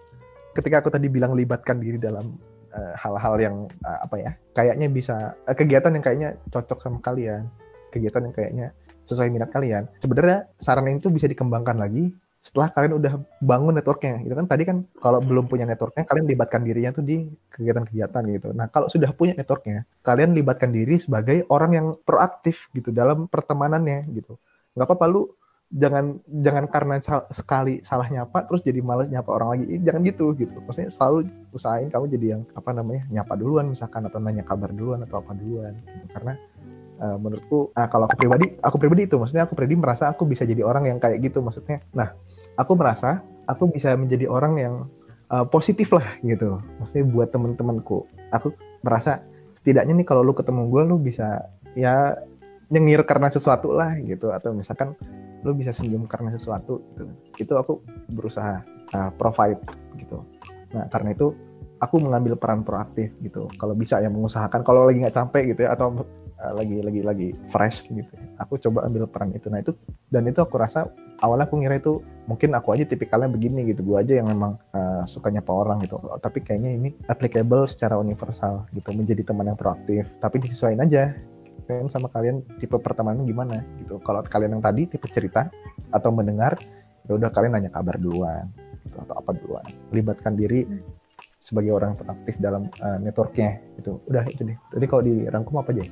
[0.54, 2.38] Ketika aku tadi bilang libatkan diri dalam
[2.70, 7.02] eh, hal-hal uh, yang uh, apa ya kayaknya bisa uh, kegiatan yang kayaknya cocok sama
[7.02, 7.50] kalian
[7.89, 8.68] kegiatan yang kayaknya
[9.10, 9.89] sesuai minat kalian.
[10.02, 12.14] Sebenarnya saran itu bisa dikembangkan lagi
[12.46, 14.46] setelah kalian udah bangun networknya itu kan?
[14.46, 18.54] Tadi kan kalau belum punya networknya kalian libatkan dirinya tuh di kegiatan-kegiatan gitu.
[18.54, 24.06] Nah kalau sudah punya networknya kalian libatkan diri sebagai orang yang proaktif gitu dalam pertemanannya
[24.14, 24.38] gitu.
[24.78, 25.34] Nggak apa-apa lu
[25.74, 26.96] jangan jangan karena
[27.34, 29.66] sekali salah nyapa terus jadi males nyapa orang lagi.
[29.82, 30.58] Jangan gitu gitu.
[30.62, 35.02] Maksudnya selalu usahain kamu jadi yang apa namanya nyapa duluan misalkan atau nanya kabar duluan
[35.02, 36.06] atau apa duluan gitu.
[36.14, 36.38] karena
[37.02, 40.46] uh, menurutku uh, kalau aku pribadi aku pribadi itu maksudnya aku pribadi merasa aku bisa
[40.46, 41.82] jadi orang yang kayak gitu maksudnya.
[41.89, 42.14] Nah
[42.56, 44.76] aku merasa aku bisa menjadi orang yang
[45.32, 46.60] uh, positif lah gitu.
[46.82, 48.06] Maksudnya buat temen-temenku.
[48.34, 49.22] Aku merasa
[49.62, 51.45] setidaknya nih kalau lu ketemu gue lu bisa
[51.78, 52.16] ya
[52.70, 54.34] nyengir karena sesuatu lah gitu.
[54.34, 54.97] Atau misalkan
[55.45, 57.06] lu bisa senyum karena sesuatu gitu.
[57.38, 57.78] itu aku
[58.10, 58.66] berusaha
[58.97, 59.62] uh, provide
[60.01, 60.26] gitu.
[60.74, 61.38] Nah karena itu
[61.78, 63.45] aku mengambil peran proaktif gitu.
[63.62, 64.66] Kalau bisa ya mengusahakan.
[64.66, 66.01] Kalau lagi nggak capek gitu ya atau
[66.41, 68.11] uh, lagi lagi lagi fresh gitu.
[68.41, 69.47] Aku coba ambil peran itu.
[69.47, 69.71] Nah itu
[70.11, 70.89] dan itu aku rasa
[71.23, 73.86] awalnya aku ngira itu mungkin aku aja tipikalnya begini gitu.
[73.86, 75.99] Gue aja yang memang uh, suka nyapa orang gitu.
[76.19, 80.07] Tapi kayaknya ini applicable secara universal gitu menjadi teman yang proaktif.
[80.19, 81.15] Tapi disesuaikan aja
[81.65, 83.97] kan sama kalian tipe pertemanan gimana gitu.
[84.05, 85.49] Kalau kalian yang tadi tipe cerita
[85.89, 86.53] atau mendengar
[87.09, 88.49] ya udah kalian nanya kabar duluan
[88.86, 89.65] gitu, atau apa duluan.
[89.89, 90.65] Libatkan diri
[91.41, 93.97] sebagai orang proaktif dalam uh, networknya gitu.
[94.09, 94.57] Udah itu deh.
[94.77, 95.86] Jadi kalau dirangkum apa aja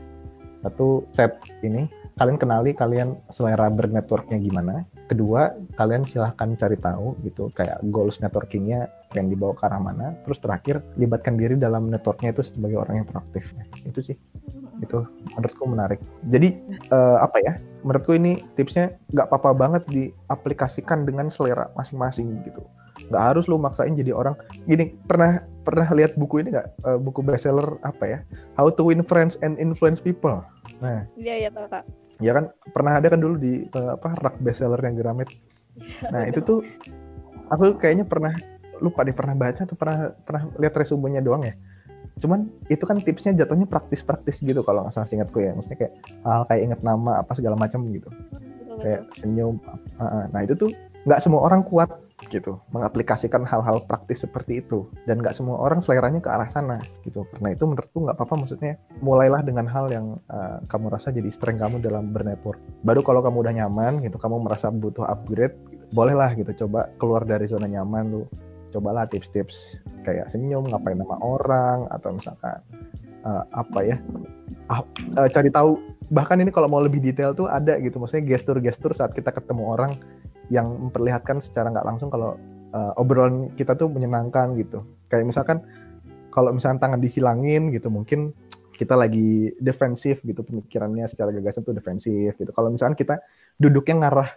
[0.64, 1.86] satu set ini.
[2.14, 4.86] Kalian kenali kalian selera bernetworknya gimana.
[5.09, 8.86] Kedua kalian silahkan cari tahu gitu kayak goals networkingnya
[9.18, 10.14] yang dibawa ke arah mana.
[10.24, 13.49] Terus terakhir libatkan diri dalam networknya itu sebagai orang yang proaktif.
[13.82, 14.18] Itu sih.
[14.78, 15.99] Itu menurutku menarik.
[16.30, 16.53] Jadi
[16.93, 17.53] uh, apa ya?
[17.82, 22.61] Menurutku ini tipsnya nggak apa-apa banget diaplikasikan dengan selera masing-masing gitu
[23.14, 24.34] nggak harus lu maksain jadi orang.
[24.66, 26.68] Gini pernah pernah lihat buku ini nggak?
[26.82, 28.20] Uh, buku bestseller apa ya?
[28.57, 30.41] How to Win Friends and Influence People.
[30.82, 31.05] Nah.
[31.14, 31.86] Iya iya tahu kak
[32.24, 32.49] ya kan?
[32.72, 35.30] Pernah ada kan dulu di uh, apa rak bestseller yang Gramet
[36.14, 36.61] nah itu tuh
[37.49, 38.30] aku kayaknya pernah
[38.78, 41.57] lupa deh pernah baca atau pernah pernah lihat resumenya doang ya.
[42.22, 45.55] Cuman itu kan tipsnya jatuhnya praktis-praktis gitu kalau nggak salah singkatku ya.
[45.57, 45.93] Maksudnya kayak
[46.28, 48.05] hal kayak inget nama apa segala macam gitu.
[48.11, 49.57] Betul, kayak senyum
[49.97, 50.70] uh, nah itu tuh
[51.09, 51.89] nggak semua orang kuat
[52.32, 54.88] gitu mengaplikasikan hal-hal praktis seperti itu.
[55.09, 57.28] Dan nggak semua orang seleranya ke arah sana gitu.
[57.36, 61.59] Karena itu menurutku nggak apa-apa maksudnya mulailah dengan hal yang uh, kamu rasa jadi strength
[61.59, 65.55] kamu dalam bernetwork baru kalau kamu udah nyaman gitu kamu merasa butuh upgrade
[65.93, 66.66] bolehlah gitu.
[66.66, 68.24] Coba keluar dari zona nyaman lu.
[68.74, 72.57] Cobalah tips-tips kayak senyum ngapain nama orang atau misalkan
[73.22, 74.01] uh, apa ya
[74.74, 74.82] uh,
[75.18, 75.78] uh, cari tahu.
[76.14, 77.97] Bahkan ini kalau mau lebih detail tuh ada gitu.
[77.97, 79.91] Maksudnya gestur-gestur saat kita ketemu orang
[80.51, 82.35] yang memperlihatkan secara nggak langsung kalau
[82.73, 84.83] uh, obrolan kita tuh menyenangkan gitu.
[85.07, 85.63] Kayak misalkan
[86.33, 88.33] kalau misalkan tangan disilangin gitu mungkin
[88.73, 92.51] kita lagi defensif gitu pemikirannya secara gagasan tuh defensif gitu.
[92.51, 93.21] Kalau misalkan kita
[93.61, 94.29] duduknya ngarah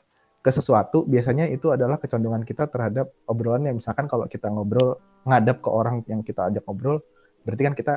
[0.44, 5.58] ke sesuatu, biasanya itu adalah kecondongan kita terhadap obrolan yang misalkan kalau kita ngobrol ngadap
[5.58, 7.02] ke orang yang kita ajak ngobrol,
[7.42, 7.94] berarti kan kita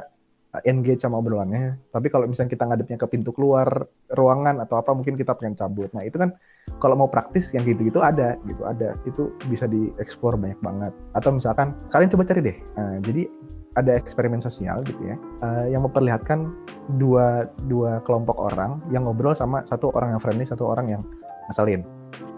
[0.58, 1.78] eh, engage sama obrolannya.
[1.94, 5.94] Tapi kalau misalnya kita ngadepnya ke pintu keluar ruangan atau apa, mungkin kita pengen cabut.
[5.94, 6.34] Nah itu kan
[6.80, 8.96] kalau mau praktis yang gitu-gitu ada gitu ada.
[9.06, 10.92] Itu bisa dieksplor banyak banget.
[11.14, 12.58] Atau misalkan kalian coba cari deh.
[12.80, 13.28] Uh, jadi
[13.78, 15.16] ada eksperimen sosial gitu ya.
[15.46, 16.50] Uh, yang memperlihatkan
[16.98, 21.02] dua dua kelompok orang yang ngobrol sama satu orang yang friendly satu orang yang
[21.52, 21.86] ngeselin.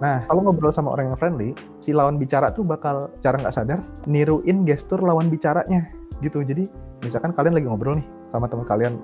[0.02, 3.80] Nah, kalau ngobrol sama orang yang friendly, si lawan bicara tuh bakal cara nggak sadar
[4.10, 5.94] niruin gestur lawan bicaranya
[6.26, 6.42] gitu.
[6.42, 6.66] Jadi,
[7.06, 8.98] misalkan kalian lagi ngobrol nih sama teman kalian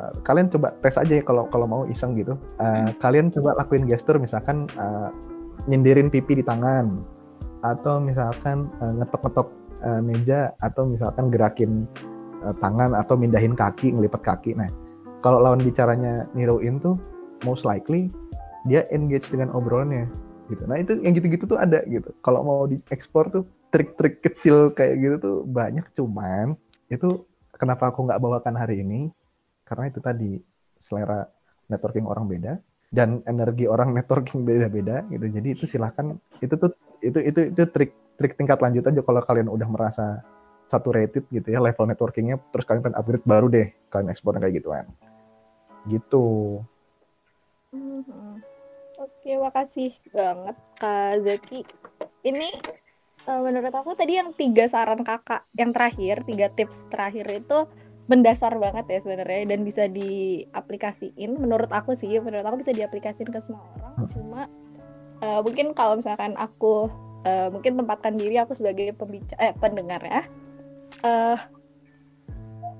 [0.00, 2.32] Eh, kalian coba tes aja ya kalau kalau mau iseng gitu.
[2.56, 5.12] Uh, kalian coba lakuin gestur misalkan uh,
[5.68, 7.04] nyindirin pipi di tangan
[7.60, 9.48] atau misalkan uh, ngetok-ngetok
[9.84, 11.84] uh, meja atau misalkan gerakin
[12.40, 14.56] uh, tangan atau mindahin kaki, ngelipat kaki.
[14.56, 14.72] Nah,
[15.20, 16.96] kalau lawan bicaranya niruin tuh
[17.44, 18.08] most likely
[18.64, 20.08] dia engage dengan obrolannya
[20.48, 20.64] gitu.
[20.64, 22.08] Nah, itu yang gitu-gitu tuh ada gitu.
[22.24, 26.56] Kalau mau diekspor tuh trik-trik kecil kayak gitu tuh banyak cuman
[26.88, 27.22] itu
[27.54, 29.12] kenapa aku nggak bawakan hari ini
[29.70, 30.42] karena itu tadi
[30.82, 31.22] selera
[31.70, 32.58] networking orang beda
[32.90, 35.30] dan energi orang networking beda-beda gitu.
[35.30, 39.48] Jadi itu silahkan itu tuh itu itu itu trik trik tingkat lanjut aja kalau kalian
[39.48, 40.20] udah merasa
[40.70, 44.58] satu rated gitu ya level networkingnya terus kalian pengen upgrade baru deh kalian ekspor kayak
[44.58, 44.86] gituan.
[45.86, 46.58] Gitu.
[47.70, 48.42] Mm-hmm.
[48.98, 51.62] oke makasih banget kak Zaki
[52.26, 52.50] ini
[53.30, 57.70] eh, menurut aku tadi yang tiga saran kakak yang terakhir tiga tips terakhir itu
[58.10, 61.38] mendasar banget ya sebenarnya dan bisa diaplikasiin.
[61.38, 63.94] Menurut aku sih menurut aku bisa diaplikasiin ke semua orang.
[64.10, 64.40] Cuma
[65.22, 66.90] uh, mungkin kalau misalkan aku
[67.22, 70.22] uh, mungkin tempatkan diri aku sebagai pembicara eh pendengar ya.
[71.06, 71.38] Uh,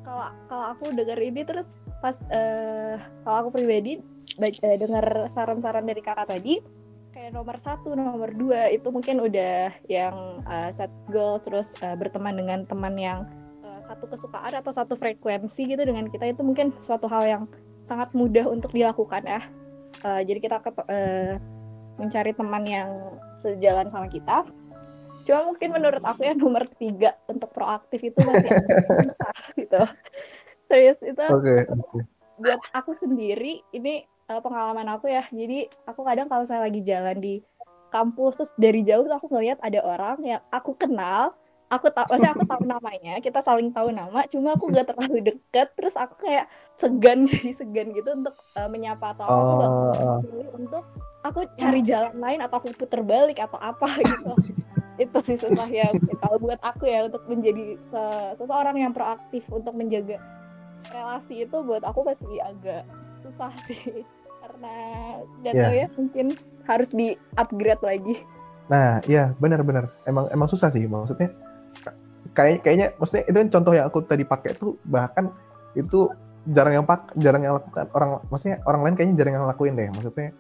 [0.02, 4.02] kalau kalau aku dengar ini terus pas uh, kalau aku pribadi
[4.42, 6.58] uh, dengar saran-saran dari kakak tadi
[7.14, 12.34] kayak nomor satu nomor dua itu mungkin udah yang uh, set goal terus uh, berteman
[12.34, 13.30] dengan teman yang
[13.80, 17.42] satu kesukaan atau satu frekuensi gitu dengan kita itu mungkin suatu hal yang
[17.90, 19.40] sangat mudah untuk dilakukan ya.
[20.00, 21.36] Uh, jadi kita ke, uh,
[21.98, 22.88] mencari teman yang
[23.36, 24.46] sejalan sama kita.
[25.28, 28.48] Cuma mungkin menurut aku ya nomor tiga untuk proaktif itu masih
[29.04, 29.82] susah gitu.
[30.70, 31.20] Serius itu.
[31.20, 32.02] Okay, okay.
[32.40, 35.26] Buat aku sendiri ini uh, pengalaman aku ya.
[35.28, 37.44] Jadi aku kadang kalau saya lagi jalan di
[37.90, 41.34] kampus terus dari jauh tuh aku ngeliat ada orang yang aku kenal
[41.70, 45.70] aku tahu maksudnya aku tahu namanya kita saling tahu nama cuma aku gak terlalu deket
[45.78, 50.18] terus aku kayak segan jadi segan gitu untuk uh, menyapa atau apa aku gak Oh,
[50.20, 50.84] pilih untuk
[51.22, 54.34] aku cari jalan lain atau aku puter balik atau apa gitu
[54.98, 59.72] itu sih susah ya kalau buat aku ya untuk menjadi se- seseorang yang proaktif untuk
[59.72, 60.18] menjaga
[60.90, 62.82] relasi itu buat aku masih agak
[63.14, 64.02] susah sih
[64.42, 64.74] karena
[65.46, 65.62] gak Iya.
[65.64, 66.26] tahu ya mungkin
[66.66, 68.18] harus di upgrade lagi
[68.70, 69.90] Nah, iya benar-benar.
[70.06, 71.34] Emang emang susah sih maksudnya.
[72.34, 75.34] Kayak kayaknya maksudnya itu kan contoh yang aku tadi pakai tuh bahkan
[75.74, 76.10] itu
[76.48, 77.86] jarang yang pak jarang yang lakukan.
[77.92, 79.88] Orang maksudnya orang lain kayaknya jarang yang lakuin deh.
[79.90, 80.30] Maksudnya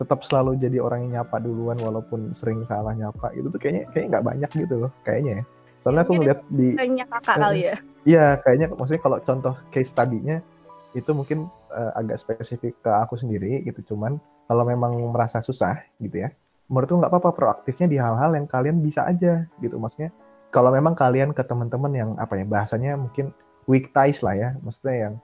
[0.00, 3.34] tetap selalu jadi orang yang nyapa duluan walaupun sering salah nyapa.
[3.36, 5.44] Itu tuh kayaknya kayaknya nggak banyak gitu loh kayaknya ya.
[5.82, 7.76] Soalnya aku ngeliat di Kayaknya kakak kali ya.
[8.02, 10.42] Iya, kayaknya maksudnya kalau contoh case study-nya
[10.90, 13.94] itu mungkin eh, agak spesifik ke aku sendiri gitu.
[13.94, 14.18] Cuman
[14.50, 16.34] kalau memang merasa susah gitu ya,
[16.66, 19.78] menurutku nggak apa-apa proaktifnya di hal-hal yang kalian bisa aja gitu.
[19.78, 20.10] Maksudnya
[20.52, 23.32] kalau memang kalian ke teman-teman yang apa ya bahasanya mungkin
[23.64, 25.14] weak ties lah ya, maksudnya yang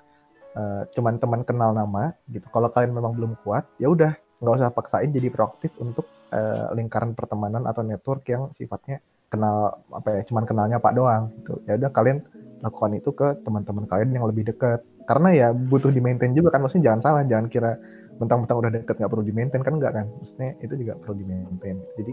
[0.56, 2.48] eh, cuman teman kenal nama gitu.
[2.48, 7.12] Kalau kalian memang belum kuat, ya udah nggak usah paksain jadi proaktif untuk eh, lingkaran
[7.12, 11.60] pertemanan atau network yang sifatnya kenal apa ya, cuman kenalnya Pak doang gitu.
[11.68, 12.24] Ya udah kalian
[12.64, 16.60] lakukan itu ke teman-teman kalian yang lebih dekat karena ya butuh di maintain juga kan
[16.64, 17.78] maksudnya jangan salah jangan kira
[18.18, 21.24] mentang-mentang udah deket nggak perlu di maintain kan enggak kan maksudnya itu juga perlu di
[21.24, 22.12] maintain jadi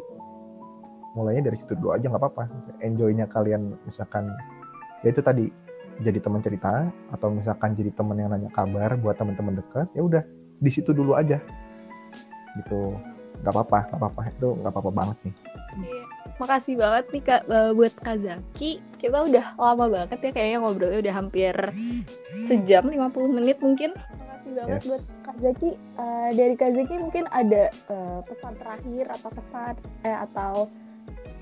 [1.16, 2.43] mulainya dari situ dulu aja nggak apa-apa
[2.80, 4.30] enjoynya kalian misalkan
[5.01, 5.47] ya itu tadi
[6.03, 10.24] jadi teman cerita atau misalkan jadi teman yang nanya kabar buat teman-teman dekat ya udah
[10.59, 11.39] di situ dulu aja
[12.55, 12.95] gitu
[13.39, 15.36] nggak apa-apa nggak apa-apa itu nggak apa-apa banget nih
[15.76, 16.03] Iya.
[16.39, 18.80] Makasih banget nih Kak eh, buat Kak Zaki.
[18.95, 21.51] Kita udah lama banget ya kayaknya ngobrolnya udah hampir
[22.47, 23.91] sejam 50 menit mungkin.
[23.91, 24.88] Makasih banget Yes.
[24.88, 25.70] buat Kak Zaki.
[25.76, 30.72] Eh, dari Kak Zaki mungkin ada eh, pesan terakhir atau kesan eh, atau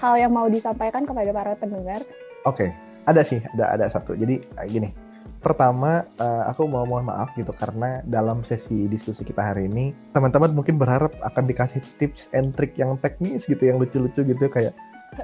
[0.04, 2.04] hal yang mau disampaikan kepada para pendengar.
[2.43, 2.76] Oke,
[3.08, 4.20] ada sih, ada ada satu.
[4.20, 4.91] Jadi eh, gini,
[5.39, 10.51] pertama eh, aku mau mohon maaf gitu karena dalam sesi diskusi kita hari ini teman-teman
[10.51, 14.76] mungkin berharap akan dikasih tips and trick yang teknis gitu, yang lucu-lucu gitu kayak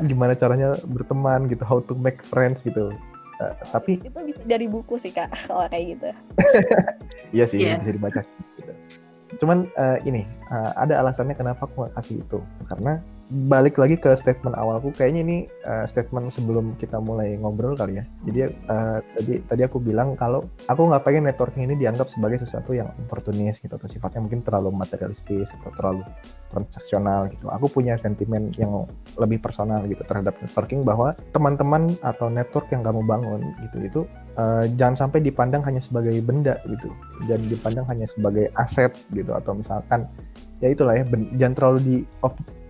[0.07, 2.95] gimana caranya berteman gitu, how to make friends gitu.
[3.43, 6.09] Eh, tapi Itu bisa dari buku sih Kak kalau kayak gitu.
[7.35, 7.83] iya sih Iya.
[7.83, 8.21] bisa dibaca.
[8.55, 8.71] Gitu.
[9.43, 12.39] Cuman eh, ini eh, ada alasannya kenapa aku nggak kasih itu
[12.71, 12.95] karena
[13.29, 18.03] balik lagi ke statement awalku kayaknya ini eh, statement sebelum kita mulai ngobrol kali ya.
[18.25, 22.73] Jadi eh, tadi tadi aku bilang kalau aku nggak pengen networking ini dianggap sebagai sesuatu
[22.73, 26.01] yang oportunis gitu atau sifatnya mungkin terlalu materialistis atau terlalu
[26.49, 27.53] transaksional gitu.
[27.53, 28.89] Aku punya sentimen yang
[29.21, 34.01] lebih personal gitu terhadap networking bahwa teman-teman atau network yang kamu bangun gitu itu
[34.41, 36.89] eh, jangan sampai dipandang hanya sebagai benda gitu.
[37.29, 40.09] Dan dipandang hanya sebagai aset gitu atau misalkan
[40.65, 41.05] ya itulah ya
[41.37, 41.97] jangan terlalu di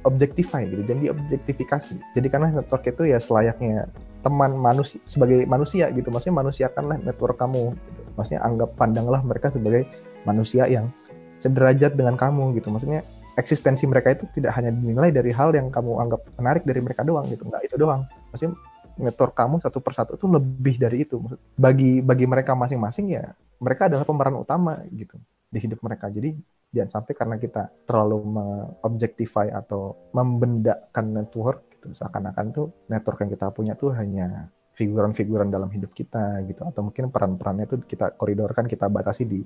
[0.10, 3.86] objectify gitu dan diobjektifikasi jadi karena network itu ya selayaknya
[4.20, 6.12] teman manusia sebagai manusia gitu.
[6.12, 8.02] Maksudnya manusiakanlah network kamu gitu.
[8.20, 9.88] maksudnya anggap pandanglah mereka sebagai
[10.28, 10.92] manusia yang
[11.40, 12.68] sederajat dengan kamu gitu.
[12.68, 13.08] Maksudnya
[13.40, 17.24] eksistensi mereka itu tidak hanya dinilai dari hal yang kamu anggap menarik dari mereka doang
[17.32, 17.48] gitu.
[17.48, 18.04] Nggak itu doang.
[18.36, 18.60] Maksudnya
[19.00, 21.24] network kamu satu persatu itu lebih dari itu.
[21.56, 23.32] Bagi bagi mereka masing-masing ya
[23.64, 25.16] mereka adalah pemeran utama gitu
[25.48, 26.12] di hidup mereka.
[26.12, 26.36] Jadi
[26.70, 31.94] jangan sampai karena kita terlalu mengobjektify atau membendakan network gitu.
[31.98, 36.62] Seakan-akan tuh network yang kita punya tuh hanya figuran-figuran dalam hidup kita gitu.
[36.64, 39.42] Atau mungkin peran-perannya tuh kita koridorkan kita batasi di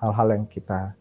[0.00, 0.94] hal-hal yang kita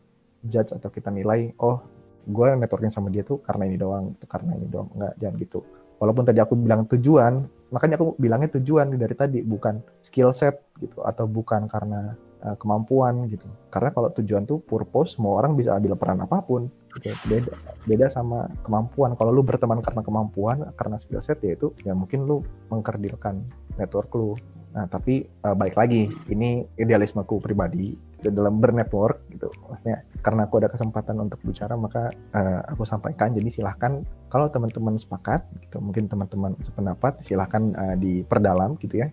[0.47, 1.83] judge atau kita nilai oh
[2.29, 4.89] gue networking sama dia tuh karena ini doang itu karena ini doang.
[4.97, 5.59] Enggak jangan gitu.
[5.99, 7.33] Walaupun tadi aku bilang tujuan
[7.69, 13.27] makanya aku bilangnya tujuan dari tadi bukan skill set gitu atau bukan karena uh, kemampuan
[13.27, 13.45] gitu.
[13.69, 16.67] Karena kalau tujuan tuh purpose semua orang bisa ambil peran apa pun
[16.97, 17.13] gitu.
[17.27, 17.53] Beda
[17.85, 19.15] beda sama kemampuan.
[19.15, 23.43] Kalau lu berteman karena kemampuan karena skill set ya itu ya mungkin lu mengkerdilkan
[23.77, 24.33] network lu.
[24.69, 29.47] Nah tapi uh, balik lagi ini idealismeku pribadi dalam bernetwork gitu.
[29.71, 33.31] Maksudnya karena aku ada kesempatan untuk bicara maka uh, aku sampaikan.
[33.31, 39.09] Jadi silahkan kalau teman-teman sepakat gitu mungkin teman-teman sependapat silahkan uh, diperdalam gitu ya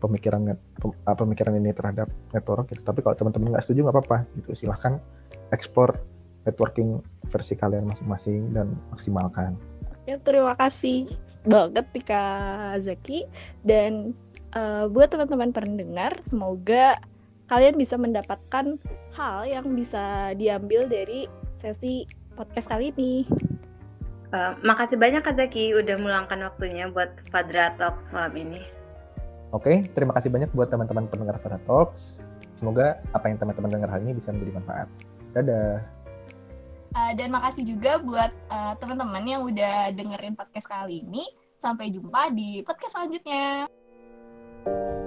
[0.00, 4.18] pemikiran net- uh, pemikiran ini terhadap network gitu tapi kalau teman-teman nggak setuju nggak apa-apa
[4.40, 4.96] gitu silahkan
[5.52, 6.00] explore
[6.48, 9.54] networking versi kalian masing-masing dan maksimalkan
[10.08, 11.06] Ya, terima kasih
[11.46, 13.30] banget nih Kak Zaki
[13.62, 14.16] dan
[14.56, 16.98] eh, buat teman-teman pendengar semoga
[17.46, 18.74] kalian bisa mendapatkan
[19.14, 23.22] hal yang bisa diambil dari sesi podcast kali ini.
[24.30, 28.79] Eh, makasih banyak Kak Zaki udah meluangkan waktunya buat Fadra Talks malam ini.
[29.50, 32.22] Oke, terima kasih banyak buat teman-teman pendengar Fada Talks.
[32.54, 34.88] Semoga apa yang teman-teman dengar hari ini bisa menjadi manfaat.
[35.34, 35.82] Dadah.
[36.90, 41.26] Uh, dan makasih juga buat uh, teman-teman yang udah dengerin podcast kali ini.
[41.58, 43.66] Sampai jumpa di podcast selanjutnya.
[44.60, 44.99] Terima kasih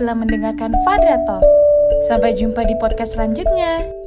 [0.00, 1.20] telah mendengarkan Fadra.
[2.08, 3.99] Sampai jumpa di podcast selanjutnya.